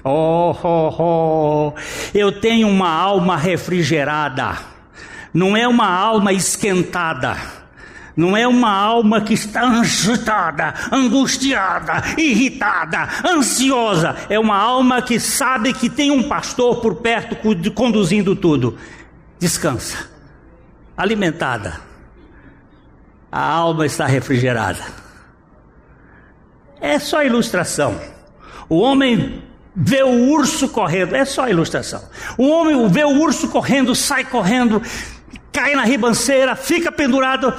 [0.04, 1.72] Oh, oh, oh,
[2.14, 4.56] eu tenho uma alma refrigerada,
[5.34, 7.57] não é uma alma esquentada
[8.18, 14.16] não é uma alma que está agitada, angustiada, irritada, ansiosa.
[14.28, 17.36] É uma alma que sabe que tem um pastor por perto
[17.70, 18.76] conduzindo tudo.
[19.38, 20.10] Descansa,
[20.96, 21.80] alimentada.
[23.30, 24.84] A alma está refrigerada.
[26.80, 28.00] É só ilustração.
[28.68, 29.44] O homem
[29.76, 32.02] vê o urso correndo, é só ilustração.
[32.36, 34.82] O homem vê o urso correndo, sai correndo,
[35.52, 37.54] cai na ribanceira, fica pendurado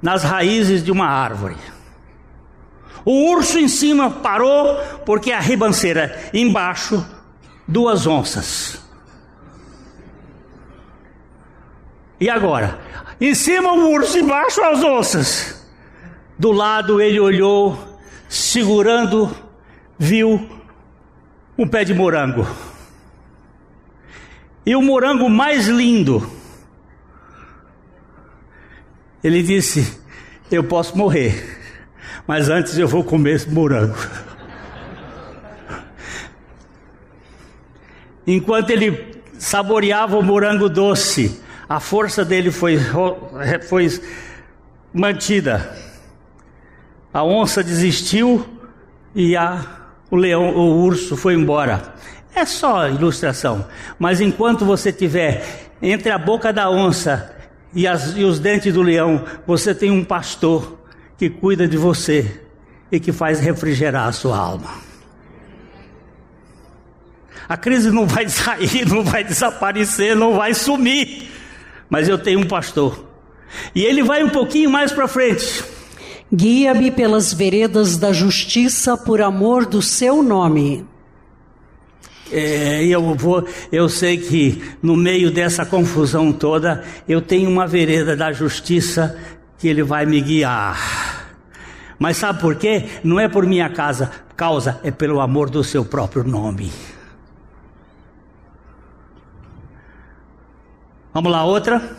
[0.00, 1.56] nas raízes de uma árvore.
[3.04, 4.76] O urso em cima parou
[5.06, 7.04] porque a ribanceira embaixo
[7.66, 8.80] duas onças.
[12.20, 12.78] E agora?
[13.20, 15.66] Em cima o urso, embaixo as onças.
[16.38, 17.78] Do lado ele olhou,
[18.28, 19.34] segurando,
[19.98, 20.48] viu
[21.56, 22.46] um pé de morango.
[24.64, 26.37] E o morango mais lindo.
[29.22, 30.00] Ele disse:
[30.50, 31.58] Eu posso morrer,
[32.26, 33.96] mas antes eu vou comer esse morango.
[38.26, 42.78] Enquanto ele saboreava o morango doce, a força dele foi,
[43.68, 43.88] foi
[44.92, 45.74] mantida.
[47.12, 48.46] A onça desistiu
[49.14, 49.64] e a,
[50.10, 51.94] o leão, o urso foi embora.
[52.34, 53.66] É só ilustração.
[53.98, 57.37] Mas enquanto você tiver entre a boca da onça
[57.74, 60.78] e, as, e os dentes do leão, você tem um pastor
[61.16, 62.40] que cuida de você
[62.90, 64.70] e que faz refrigerar a sua alma.
[67.48, 71.30] A crise não vai sair, não vai desaparecer, não vai sumir.
[71.88, 73.06] Mas eu tenho um pastor.
[73.74, 75.64] E ele vai um pouquinho mais para frente.
[76.32, 80.86] Guia-me pelas veredas da justiça por amor do seu nome.
[82.30, 88.16] É, eu vou, eu sei que no meio dessa confusão toda, eu tenho uma vereda
[88.16, 89.18] da justiça
[89.58, 91.26] que ele vai me guiar.
[91.98, 92.84] Mas sabe por quê?
[93.02, 96.70] Não é por minha casa, causa, é pelo amor do seu próprio nome.
[101.12, 101.96] Vamos lá, outra.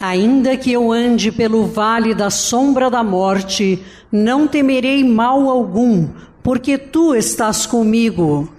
[0.00, 6.08] Ainda que eu ande pelo vale da sombra da morte, não temerei mal algum,
[6.42, 8.52] porque tu estás comigo.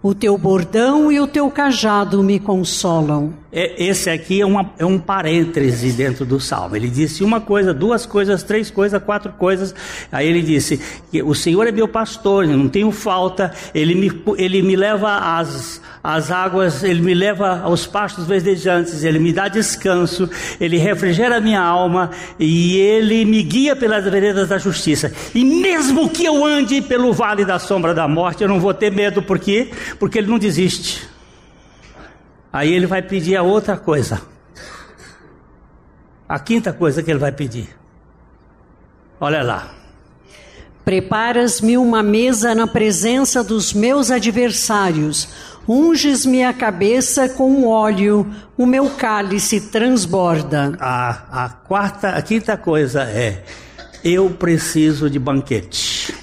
[0.00, 3.34] O teu bordão e o teu cajado me consolam.
[3.50, 6.76] É, esse aqui é, uma, é, um parêntese dentro do salmo.
[6.76, 9.74] Ele disse uma coisa, duas coisas, três coisas, quatro coisas.
[10.12, 10.80] Aí ele disse:
[11.24, 13.52] O Senhor é meu pastor, eu não tenho falta.
[13.74, 19.18] Ele me, ele me leva às, às águas, ele me leva aos pastos verdejantes, ele
[19.18, 20.26] me dá descanso,
[20.58, 25.12] ele refrigera a minha alma e ele me guia pelas veredas da justiça.
[25.34, 28.90] E mesmo que eu ande pelo vale da sombra da morte, eu não vou ter
[28.90, 29.70] medo, por quê?
[29.98, 31.06] Porque ele não desiste.
[32.50, 34.22] Aí ele vai pedir a outra coisa.
[36.26, 37.68] A quinta coisa que ele vai pedir.
[39.20, 39.74] Olha lá.
[40.86, 45.28] Preparas-me uma mesa na presença dos meus adversários.
[45.68, 50.74] Unges-me a cabeça com óleo, o meu cálice transborda.
[50.80, 53.44] A, a quarta, a quinta coisa é:
[54.02, 56.16] eu preciso de banquete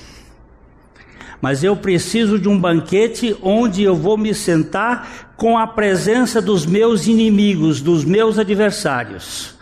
[1.45, 6.65] mas eu preciso de um banquete onde eu vou me sentar com a presença dos
[6.65, 9.54] meus inimigos, dos meus adversários.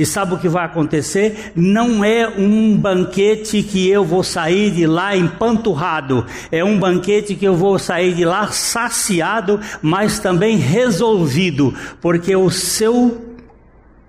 [0.00, 1.52] E sabe o que vai acontecer?
[1.54, 7.44] Não é um banquete que eu vou sair de lá empanturrado, é um banquete que
[7.44, 13.26] eu vou sair de lá saciado, mas também resolvido, porque o seu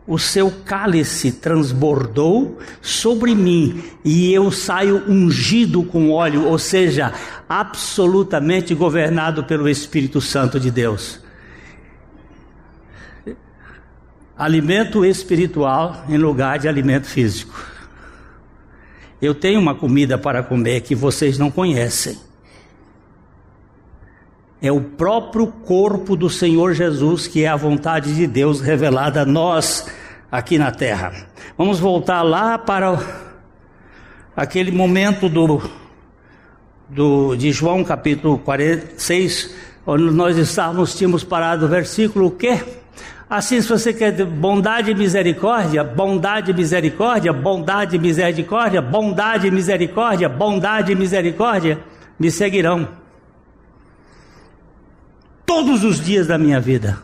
[0.07, 7.13] o seu cálice transbordou sobre mim e eu saio ungido com óleo, ou seja,
[7.49, 11.19] absolutamente governado pelo Espírito Santo de Deus.
[14.41, 17.53] Alimento espiritual em lugar de alimento físico.
[19.21, 22.17] Eu tenho uma comida para comer que vocês não conhecem.
[24.59, 29.25] É o próprio corpo do Senhor Jesus, que é a vontade de Deus revelada a
[29.27, 29.85] nós
[30.31, 31.27] aqui na terra.
[31.55, 32.99] Vamos voltar lá para
[34.35, 35.61] aquele momento do,
[36.89, 39.53] do de João capítulo 46,
[39.85, 42.80] onde nós estávamos, tínhamos parado o versículo o quê?
[43.31, 49.51] Assim, se você quer bondade e misericórdia, bondade e misericórdia, bondade e misericórdia, bondade e
[49.51, 51.79] misericórdia, bondade e misericórdia,
[52.19, 52.85] me seguirão
[55.45, 57.01] todos os dias da minha vida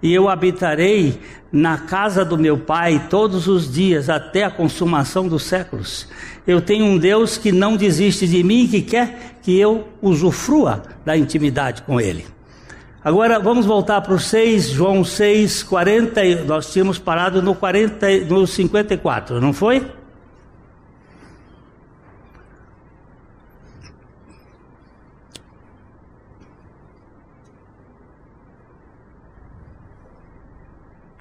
[0.00, 1.18] e eu habitarei
[1.50, 6.06] na casa do meu Pai todos os dias até a consumação dos séculos.
[6.46, 11.16] Eu tenho um Deus que não desiste de mim, que quer que eu usufrua da
[11.16, 12.35] intimidade com Ele.
[13.06, 16.44] Agora vamos voltar para o 6, João 6, 40.
[16.44, 19.86] Nós tínhamos parado no, 40, no 54, não foi?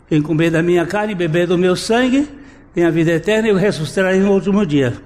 [0.08, 2.28] Quem comer da minha carne e beber do meu sangue
[2.74, 5.00] tem a vida eterna e eu ressuscitarei no último dia.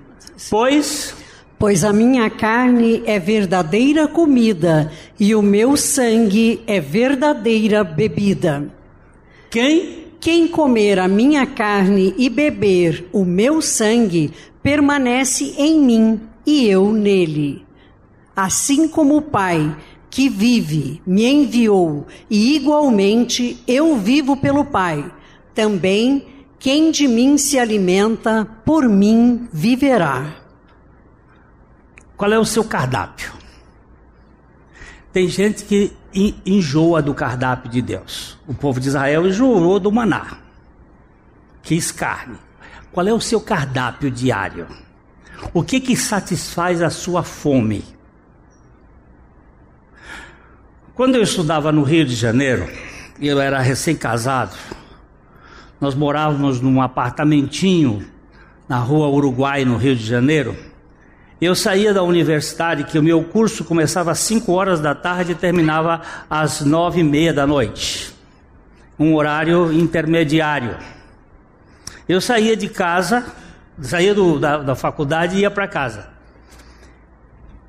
[0.50, 1.14] Pois.
[1.60, 4.90] Pois a minha carne é verdadeira comida
[5.20, 8.72] e o meu sangue é verdadeira bebida.
[9.50, 16.68] Quem Quem comer a minha carne e beber o meu sangue permanece em mim e
[16.68, 17.66] eu nele.
[18.36, 19.78] Assim como o Pai
[20.10, 25.10] que vive me enviou e igualmente eu vivo pelo Pai,
[25.56, 26.26] também
[26.60, 30.36] quem de mim se alimenta, por mim viverá.
[32.18, 33.39] Qual é o seu cardápio?
[35.12, 35.92] Tem gente que
[36.46, 38.38] enjoa do cardápio de Deus.
[38.48, 40.38] O povo de Israel enjoou do maná.
[41.64, 42.38] Quis carne.
[42.92, 44.68] Qual é o seu cardápio diário?
[45.54, 47.84] O que que satisfaz a sua fome?
[50.94, 52.70] Quando eu estudava no Rio de Janeiro,
[53.22, 54.56] eu era recém-casado,
[55.80, 58.06] nós morávamos num apartamentinho
[58.68, 60.58] na rua Uruguai, no Rio de Janeiro.
[61.42, 65.36] Eu saía da universidade, que o meu curso começava às 5 horas da tarde e
[65.36, 68.14] terminava às nove e meia da noite.
[69.00, 70.76] Um horário intermediário.
[72.10, 73.26] Eu saía de casa,
[73.82, 76.10] saía do, da, da faculdade e ia para casa.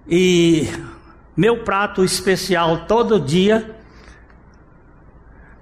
[0.08, 0.68] E
[1.36, 3.76] meu prato especial todo dia,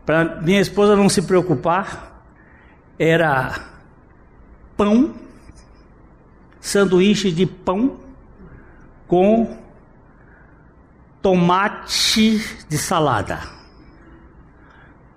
[0.07, 2.25] para minha esposa não se preocupar,
[2.99, 3.67] era
[4.79, 5.15] pão
[6.69, 7.99] sanduíche de pão
[9.07, 9.57] com
[11.23, 13.41] tomate de salada,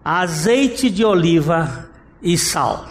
[0.03, 1.89] azeite de oliva
[2.21, 2.87] e sal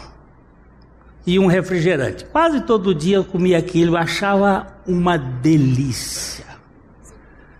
[1.26, 2.24] e um refrigerante.
[2.26, 6.44] Quase todo dia eu comia aquilo, achava uma delícia.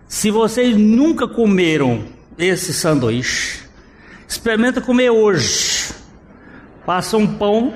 [0.07, 2.05] Se vocês nunca comeram
[2.37, 3.63] esse sanduíche,
[4.27, 5.93] experimenta comer hoje.
[6.85, 7.73] Passa um pão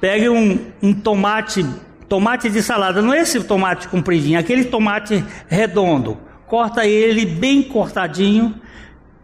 [0.00, 1.64] Pegue um, um tomate,
[2.08, 6.18] tomate de salada, não é esse tomate compridinho, aquele tomate redondo.
[6.46, 8.54] Corta ele bem cortadinho,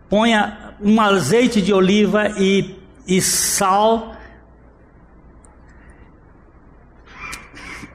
[0.08, 4.16] ponha um azeite de oliva e, e sal.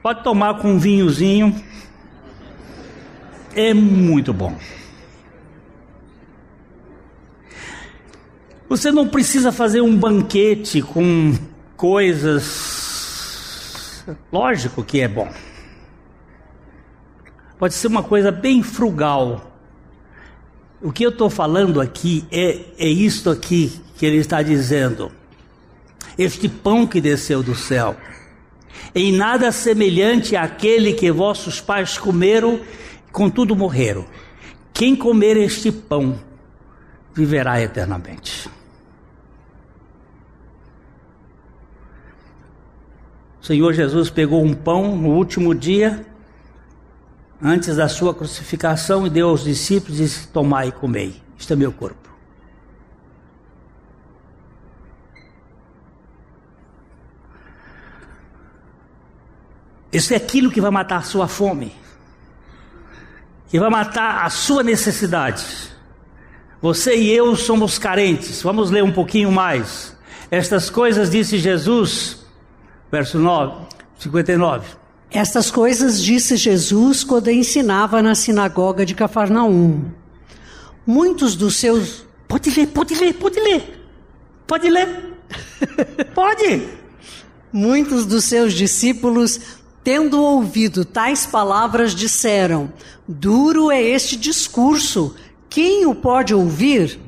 [0.00, 1.54] Pode tomar com um vinhozinho.
[3.54, 4.56] É muito bom.
[8.68, 11.34] Você não precisa fazer um banquete com
[11.76, 12.84] coisas.
[14.32, 15.30] Lógico que é bom.
[17.58, 19.52] Pode ser uma coisa bem frugal.
[20.80, 25.10] O que eu estou falando aqui é, é isto aqui que ele está dizendo.
[26.18, 27.96] Este pão que desceu do céu,
[28.94, 32.60] em nada semelhante àquele que vossos pais comeram,
[33.10, 34.04] contudo morreram.
[34.72, 36.18] Quem comer este pão
[37.14, 38.55] viverá eternamente.
[43.46, 46.04] O Senhor Jesus pegou um pão no último dia,
[47.40, 51.54] antes da sua crucificação, e deu aos discípulos e disse: Tomai e comei, isto é
[51.54, 52.10] meu corpo.
[59.92, 61.72] Isso é aquilo que vai matar a sua fome,
[63.46, 65.46] que vai matar a sua necessidade.
[66.60, 68.42] Você e eu somos carentes.
[68.42, 69.96] Vamos ler um pouquinho mais.
[70.32, 72.25] Estas coisas disse Jesus
[72.90, 73.66] verso 9,
[73.98, 74.66] 59.
[75.10, 79.84] Estas coisas disse Jesus quando ensinava na sinagoga de Cafarnaum.
[80.86, 82.06] Muitos dos seus.
[82.28, 83.88] Pode ler, pode ler, pode ler.
[84.46, 85.18] Pode ler.
[86.14, 86.68] pode.
[87.52, 89.40] Muitos dos seus discípulos,
[89.82, 92.72] tendo ouvido tais palavras, disseram:
[93.06, 95.14] Duro é este discurso.
[95.48, 97.00] Quem o pode ouvir?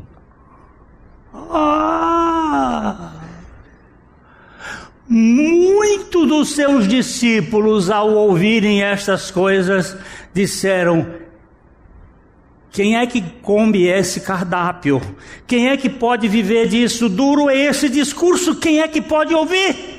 [1.35, 3.18] Ah!
[5.09, 9.97] Muitos dos seus discípulos, ao ouvirem estas coisas,
[10.35, 11.07] disseram:
[12.71, 15.01] Quem é que come esse cardápio?
[15.47, 17.09] Quem é que pode viver disso?
[17.09, 19.99] Duro é esse discurso, quem é que pode ouvir?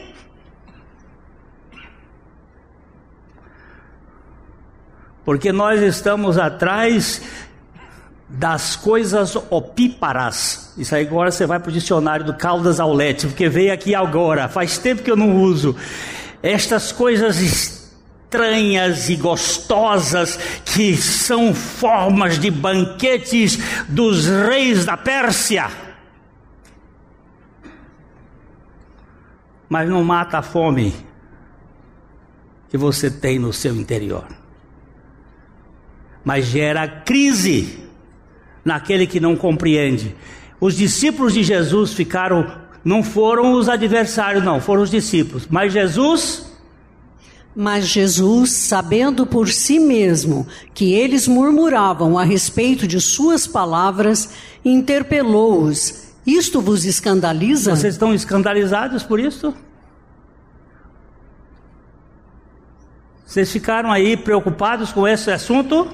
[5.26, 7.22] Porque nós estamos atrás
[8.30, 10.74] das coisas opíparas.
[10.78, 14.48] Isso aí agora você vai para o dicionário do Caldas Aulete, porque veio aqui agora,
[14.48, 15.76] faz tempo que eu não uso.
[16.44, 23.58] Estas coisas estranhas e gostosas que são formas de banquetes
[23.90, 25.68] dos reis da Pérsia.
[29.68, 30.94] Mas não mata a fome
[32.70, 34.26] que você tem no seu interior.
[36.24, 37.89] Mas gera crise
[38.64, 40.16] naquele que não compreende.
[40.60, 42.52] Os discípulos de Jesus ficaram,
[42.84, 45.48] não foram os adversários, não, foram os discípulos.
[45.50, 46.50] Mas Jesus.
[47.56, 54.30] Mas Jesus, sabendo por si mesmo que eles murmuravam a respeito de suas palavras,
[54.64, 57.76] interpelou-os Isto vos escandaliza?
[57.76, 59.54] Vocês estão escandalizados por isso?
[63.26, 65.88] Vocês ficaram aí preocupados com esse assunto?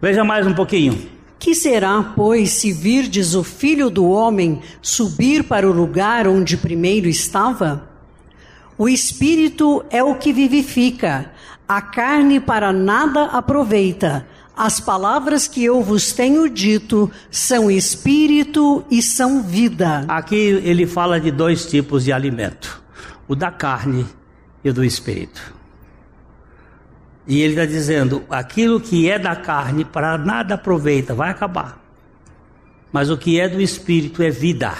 [0.00, 1.15] Veja mais um pouquinho.
[1.38, 7.08] Que será, pois, se virdes o filho do homem subir para o lugar onde primeiro
[7.08, 7.88] estava?
[8.78, 11.30] O espírito é o que vivifica,
[11.68, 14.26] a carne para nada aproveita.
[14.56, 20.04] As palavras que eu vos tenho dito são espírito e são vida.
[20.08, 22.82] Aqui ele fala de dois tipos de alimento:
[23.28, 24.06] o da carne
[24.64, 25.54] e o do espírito.
[27.26, 31.82] E ele está dizendo: aquilo que é da carne para nada aproveita, vai acabar.
[32.92, 34.72] Mas o que é do espírito é vida.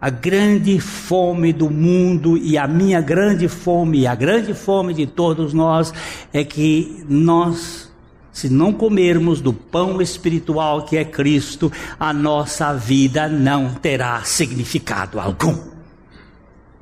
[0.00, 5.52] A grande fome do mundo e a minha grande fome, a grande fome de todos
[5.52, 5.92] nós,
[6.32, 7.90] é que nós,
[8.32, 15.18] se não comermos do pão espiritual que é Cristo, a nossa vida não terá significado
[15.18, 15.58] algum.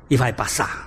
[0.07, 0.86] E vai passar.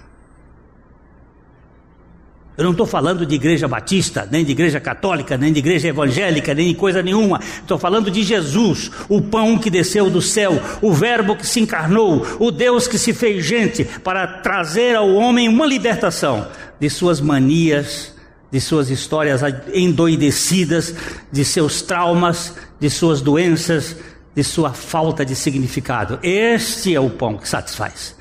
[2.61, 6.53] Eu não estou falando de igreja batista, nem de igreja católica, nem de igreja evangélica,
[6.53, 7.41] nem de coisa nenhuma.
[7.41, 12.27] Estou falando de Jesus, o pão que desceu do céu, o Verbo que se encarnou,
[12.39, 16.49] o Deus que se fez gente para trazer ao homem uma libertação
[16.79, 18.15] de suas manias,
[18.53, 19.41] de suas histórias
[19.73, 20.95] endoidecidas,
[21.33, 23.97] de seus traumas, de suas doenças,
[24.35, 26.19] de sua falta de significado.
[26.23, 28.15] Este é o pão que satisfaz.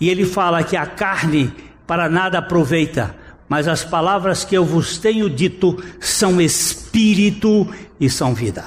[0.00, 1.54] E ele fala que a carne
[1.86, 3.14] para nada aproveita
[3.48, 7.68] mas as palavras que eu vos tenho dito são espírito
[8.00, 8.64] e são vida.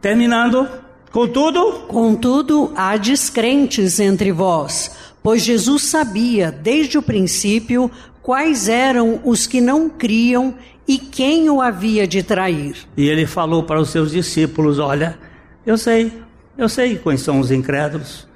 [0.00, 0.68] Terminando,
[1.10, 1.84] contudo.
[1.88, 4.90] Contudo, há descrentes entre vós,
[5.22, 7.90] pois Jesus sabia desde o princípio
[8.20, 10.54] quais eram os que não criam
[10.86, 12.76] e quem o havia de trair.
[12.96, 15.18] E ele falou para os seus discípulos: Olha,
[15.64, 16.12] eu sei,
[16.56, 18.26] eu sei quais são os incrédulos,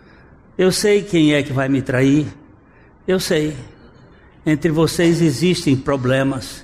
[0.56, 2.26] eu sei quem é que vai me trair.
[3.08, 3.56] Eu sei,
[4.44, 6.62] entre vocês existem problemas,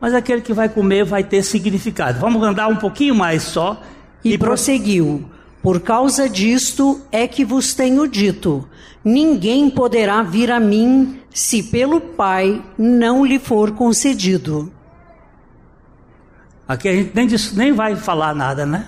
[0.00, 2.20] mas aquele que vai comer vai ter significado.
[2.20, 3.82] Vamos andar um pouquinho mais só.
[4.24, 5.28] E, e prosseguiu:
[5.60, 8.68] Por causa disto é que vos tenho dito:
[9.04, 14.72] ninguém poderá vir a mim se pelo Pai não lhe for concedido.
[16.68, 18.86] Aqui a gente nem, nem vai falar nada, né?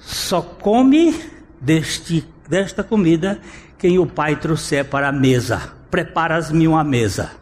[0.00, 1.14] Só come
[1.60, 3.40] deste, desta comida
[3.84, 5.74] quem o Pai trouxer para a mesa.
[5.90, 7.32] Preparas-me uma mesa.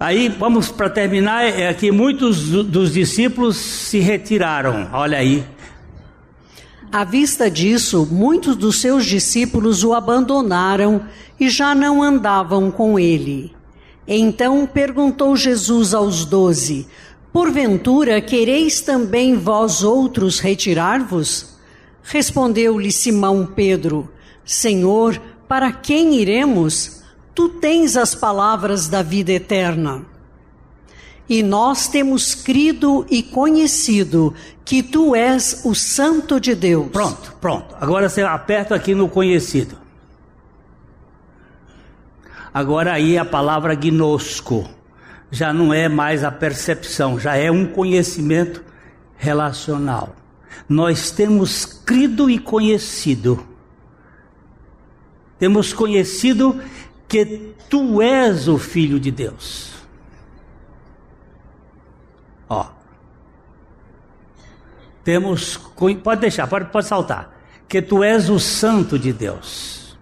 [0.00, 4.90] Aí vamos para terminar, é que muitos dos discípulos se retiraram.
[4.92, 5.46] Olha aí.
[6.90, 11.02] À vista disso, muitos dos seus discípulos o abandonaram
[11.38, 13.54] e já não andavam com ele.
[14.04, 16.88] Então perguntou Jesus aos doze:
[17.32, 21.51] Porventura quereis também vós outros retirar-vos?
[22.02, 24.10] Respondeu-lhe Simão Pedro:
[24.44, 27.02] Senhor, para quem iremos?
[27.34, 30.04] Tu tens as palavras da vida eterna.
[31.28, 34.34] E nós temos crido e conhecido
[34.64, 36.90] que tu és o Santo de Deus.
[36.90, 37.74] Pronto, pronto.
[37.80, 39.78] Agora você aperta aqui no conhecido.
[42.52, 44.68] Agora aí a palavra gnosco
[45.30, 48.62] já não é mais a percepção, já é um conhecimento
[49.16, 50.14] relacional
[50.68, 53.46] nós temos crido e conhecido.
[55.38, 56.60] Temos conhecido
[57.08, 59.72] que tu és o Filho de Deus.
[62.48, 62.66] Ó.
[65.02, 65.56] Temos,
[66.02, 67.36] pode deixar, pode, pode saltar.
[67.68, 69.96] Que tu és o Santo de Deus.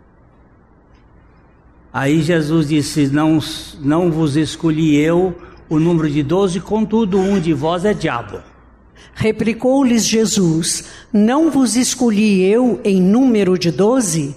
[1.92, 3.38] Aí Jesus disse: Não,
[3.80, 5.36] não vos escolhi eu
[5.68, 8.42] o número de doze, contudo, um de vós é diabo.
[9.20, 14.34] Replicou-lhes Jesus: Não vos escolhi eu em número de doze?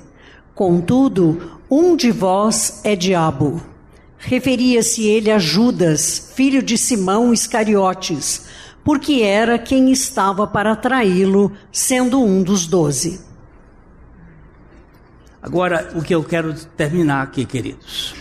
[0.54, 3.64] Contudo, um de vós é diabo.
[4.18, 8.46] Referia-se ele a Judas, filho de Simão Iscariotes,
[8.84, 13.22] porque era quem estava para traí-lo, sendo um dos doze.
[15.42, 18.14] Agora, o que eu quero terminar aqui, queridos.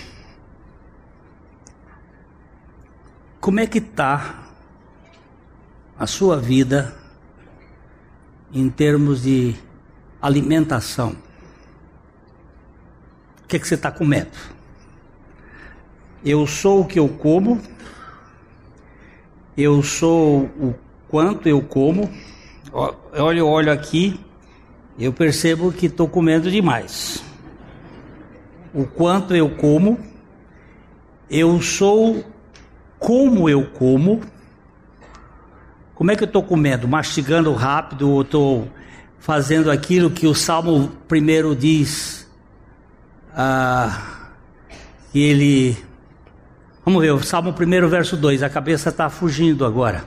[3.41, 4.42] Como é que está
[6.03, 6.93] a sua vida
[8.53, 9.55] em termos de
[10.21, 11.15] alimentação.
[13.45, 14.33] O que, é que você está comendo?
[16.25, 17.63] Eu sou o que eu como,
[19.57, 20.75] eu sou o
[21.07, 22.11] quanto eu como.
[22.73, 24.19] Olha, eu olho aqui,
[24.99, 27.23] eu percebo que estou comendo demais.
[28.75, 30.01] O quanto eu como,
[31.31, 32.25] eu sou
[32.99, 34.32] como eu como.
[36.03, 36.89] Como é que eu estou comendo?
[36.89, 38.69] Mastigando rápido ou estou
[39.21, 42.29] fazendo aquilo que o Salmo primeiro diz?
[43.33, 44.33] Ah,
[45.13, 45.79] que ele.
[46.85, 48.43] Vamos ver, o Salmo primeiro, verso 2.
[48.43, 50.05] A cabeça está fugindo agora.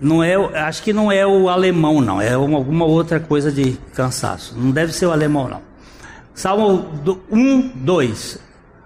[0.00, 2.20] Não é, acho que não é o alemão, não.
[2.20, 4.58] É alguma outra coisa de cansaço.
[4.58, 5.62] Não deve ser o alemão, não.
[6.34, 6.88] Salmo
[7.30, 8.40] 1, 2.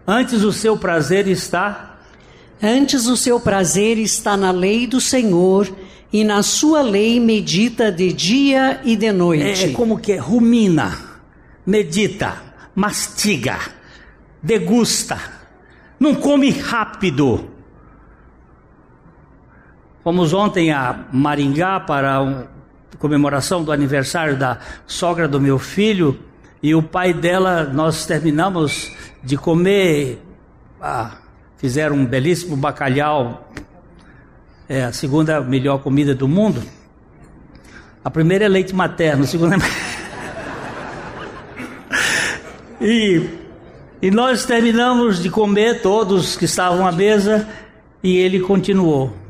[0.06, 2.00] Antes o seu prazer está.
[2.62, 5.74] Antes o seu prazer está na lei do Senhor,
[6.12, 9.70] e na sua lei medita de dia e de noite.
[9.70, 10.98] É como que é, rumina,
[11.64, 12.36] medita,
[12.74, 13.58] mastiga,
[14.42, 15.18] degusta.
[15.98, 17.52] Não come rápido
[20.02, 22.44] Fomos ontem a Maringá para a
[22.98, 26.18] comemoração do aniversário da sogra do meu filho
[26.60, 28.90] e o pai dela, nós terminamos
[29.22, 30.20] de comer,
[30.80, 31.18] ah,
[31.56, 33.48] fizeram um belíssimo bacalhau,
[34.68, 36.62] é a segunda melhor comida do mundo.
[38.04, 39.58] A primeira é leite materno, a segunda é.
[42.84, 43.28] e,
[44.00, 47.48] e nós terminamos de comer, todos que estavam à mesa,
[48.02, 49.22] e ele continuou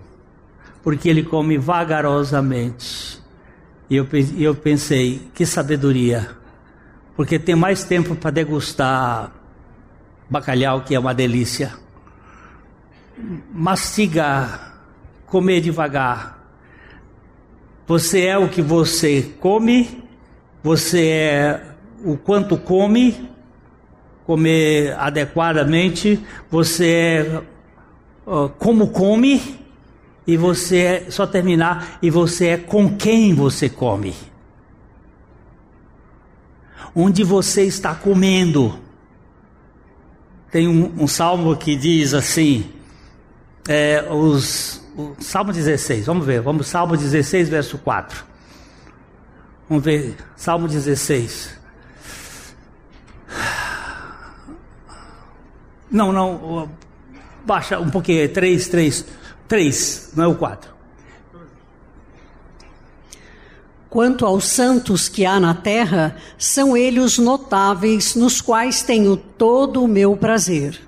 [0.82, 3.20] porque ele come vagarosamente.
[3.88, 4.08] E eu,
[4.38, 6.30] eu pensei, que sabedoria,
[7.16, 9.32] porque tem mais tempo para degustar
[10.28, 11.74] bacalhau, que é uma delícia.
[13.52, 14.71] Mastigar,
[15.32, 16.46] comer devagar.
[17.86, 20.04] Você é o que você come,
[20.62, 21.66] você é
[22.04, 23.30] o quanto come,
[24.26, 27.42] comer adequadamente, você é
[28.26, 29.58] uh, como come
[30.26, 34.14] e você é, só terminar, e você é com quem você come.
[36.94, 38.78] Onde você está comendo.
[40.50, 42.70] Tem um, um salmo que diz assim,
[43.66, 48.24] é, os, o Salmo 16, vamos ver, vamos Salmo 16, verso 4.
[49.68, 51.58] Vamos ver, Salmo 16.
[55.90, 56.70] Não, não,
[57.44, 59.04] baixa um pouquinho, 3, 3.
[59.48, 60.72] 3, não é o 4.
[63.90, 69.88] Quanto aos santos que há na terra, são eles notáveis, nos quais tenho todo o
[69.88, 70.80] meu prazer.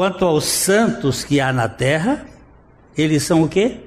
[0.00, 2.24] Quanto aos santos que há na terra,
[2.96, 3.80] eles são o quê?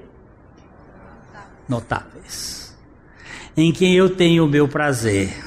[1.67, 2.77] Notáveis.
[3.57, 5.43] Em quem eu tenho o meu prazer.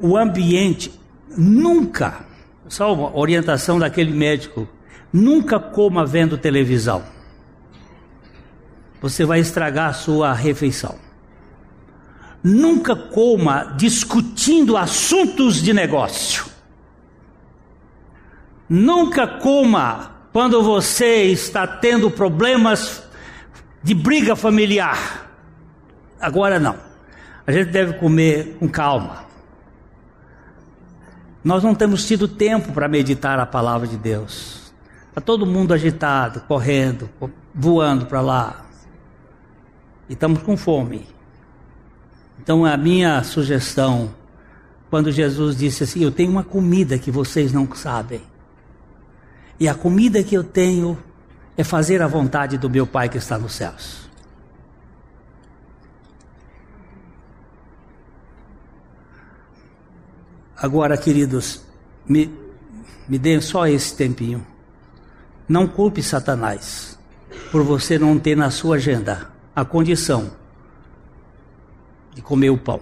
[0.00, 0.90] O ambiente
[1.28, 2.26] nunca,
[2.66, 4.66] só uma orientação daquele médico
[5.12, 7.04] Nunca coma vendo televisão.
[9.00, 10.96] Você vai estragar a sua refeição.
[12.42, 16.57] Nunca coma discutindo assuntos de negócio.
[18.68, 23.02] Nunca coma quando você está tendo problemas
[23.82, 25.30] de briga familiar.
[26.20, 26.76] Agora não.
[27.46, 29.24] A gente deve comer com calma.
[31.42, 34.72] Nós não temos tido tempo para meditar a palavra de Deus.
[35.08, 37.08] Está todo mundo agitado, correndo,
[37.54, 38.66] voando para lá.
[40.08, 41.06] E estamos com fome.
[42.38, 44.14] Então a minha sugestão,
[44.90, 48.20] quando Jesus disse assim: Eu tenho uma comida que vocês não sabem.
[49.60, 50.96] E a comida que eu tenho
[51.56, 54.08] é fazer a vontade do meu Pai que está nos céus.
[60.56, 61.62] Agora, queridos,
[62.06, 62.32] me,
[63.08, 64.44] me deem só esse tempinho.
[65.48, 66.98] Não culpe Satanás
[67.50, 70.32] por você não ter na sua agenda a condição
[72.12, 72.80] de comer o pão.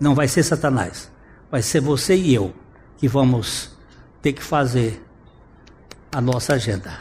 [0.00, 1.10] Não vai ser Satanás,
[1.50, 2.54] vai ser você e eu
[2.98, 3.75] que vamos
[4.26, 5.00] ter que fazer
[6.10, 6.98] a nossa agenda.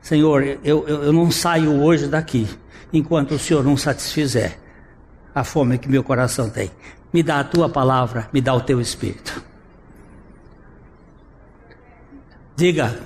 [0.00, 2.48] Senhor, eu, eu, eu não saio hoje daqui
[2.92, 4.56] enquanto o Senhor não satisfizer
[5.34, 6.70] a fome que meu coração tem.
[7.12, 9.42] Me dá a tua palavra, me dá o teu espírito.
[12.54, 12.96] Diga.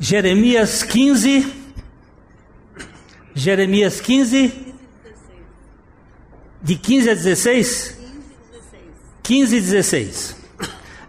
[0.00, 1.46] Jeremias 15.
[3.36, 4.74] Jeremias 15.
[6.60, 8.05] De 15 a 16?
[9.26, 10.36] 15 e 16.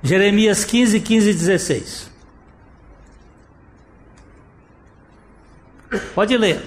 [0.01, 2.11] Jeremias 15, 15 e 16.
[6.15, 6.61] Pode ler.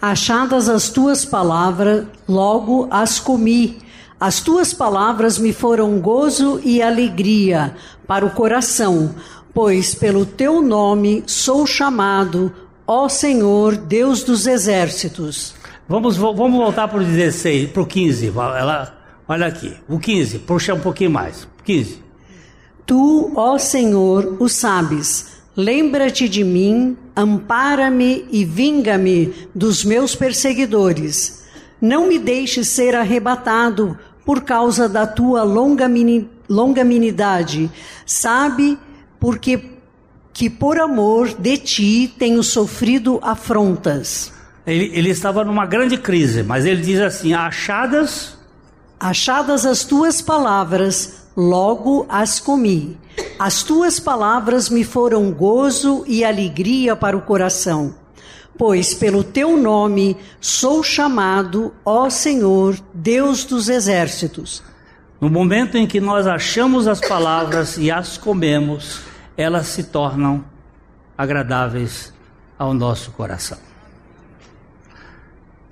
[0.00, 3.78] Achadas as tuas palavras, logo as comi
[4.20, 9.14] as tuas palavras me foram gozo e alegria para o coração,
[9.54, 12.52] pois pelo teu nome sou chamado,
[12.84, 15.54] ó Senhor, Deus dos exércitos.
[15.88, 18.26] Vamos, vamos voltar para o 16, para o 15.
[18.26, 18.97] Ela,
[19.28, 21.46] Olha aqui, o 15, puxa um pouquinho mais.
[21.64, 22.02] 15.
[22.86, 25.36] Tu, ó Senhor, o sabes.
[25.54, 31.44] Lembra-te de mim, ampara-me e vinga-me dos meus perseguidores.
[31.78, 37.70] Não me deixes ser arrebatado por causa da tua longanimidade.
[38.06, 38.78] Sabe,
[39.20, 39.62] porque
[40.32, 44.32] que por amor de ti tenho sofrido afrontas.
[44.66, 48.37] Ele, ele estava numa grande crise, mas ele diz assim: achadas.
[49.00, 52.98] Achadas as tuas palavras, logo as comi.
[53.38, 57.94] As tuas palavras me foram gozo e alegria para o coração.
[58.56, 64.64] Pois pelo teu nome sou chamado, ó Senhor, Deus dos exércitos.
[65.20, 69.00] No momento em que nós achamos as palavras e as comemos,
[69.36, 70.44] elas se tornam
[71.16, 72.12] agradáveis
[72.58, 73.67] ao nosso coração.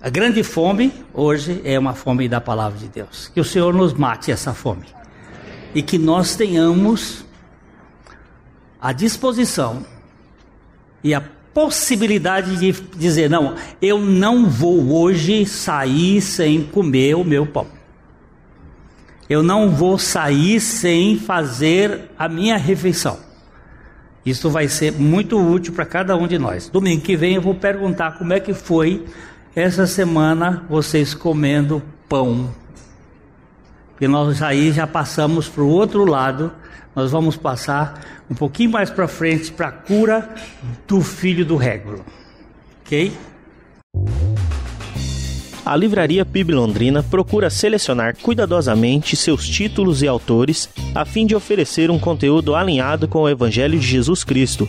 [0.07, 3.27] A grande fome hoje é uma fome da palavra de Deus.
[3.27, 4.87] Que o Senhor nos mate essa fome
[5.75, 7.25] e que nós tenhamos
[8.81, 9.85] a disposição
[11.03, 11.21] e a
[11.53, 17.67] possibilidade de dizer: não, eu não vou hoje sair sem comer o meu pão.
[19.29, 23.19] Eu não vou sair sem fazer a minha refeição.
[24.25, 26.69] Isso vai ser muito útil para cada um de nós.
[26.69, 29.05] Domingo que vem eu vou perguntar como é que foi
[29.57, 32.55] essa semana vocês comendo pão.
[33.99, 36.53] E nós aí já passamos para o outro lado,
[36.95, 40.29] nós vamos passar um pouquinho mais para frente para a cura
[40.87, 42.05] do filho do régulo.
[42.85, 43.11] Ok?
[45.65, 51.91] A Livraria PIB Londrina procura selecionar cuidadosamente seus títulos e autores a fim de oferecer
[51.91, 54.69] um conteúdo alinhado com o Evangelho de Jesus Cristo.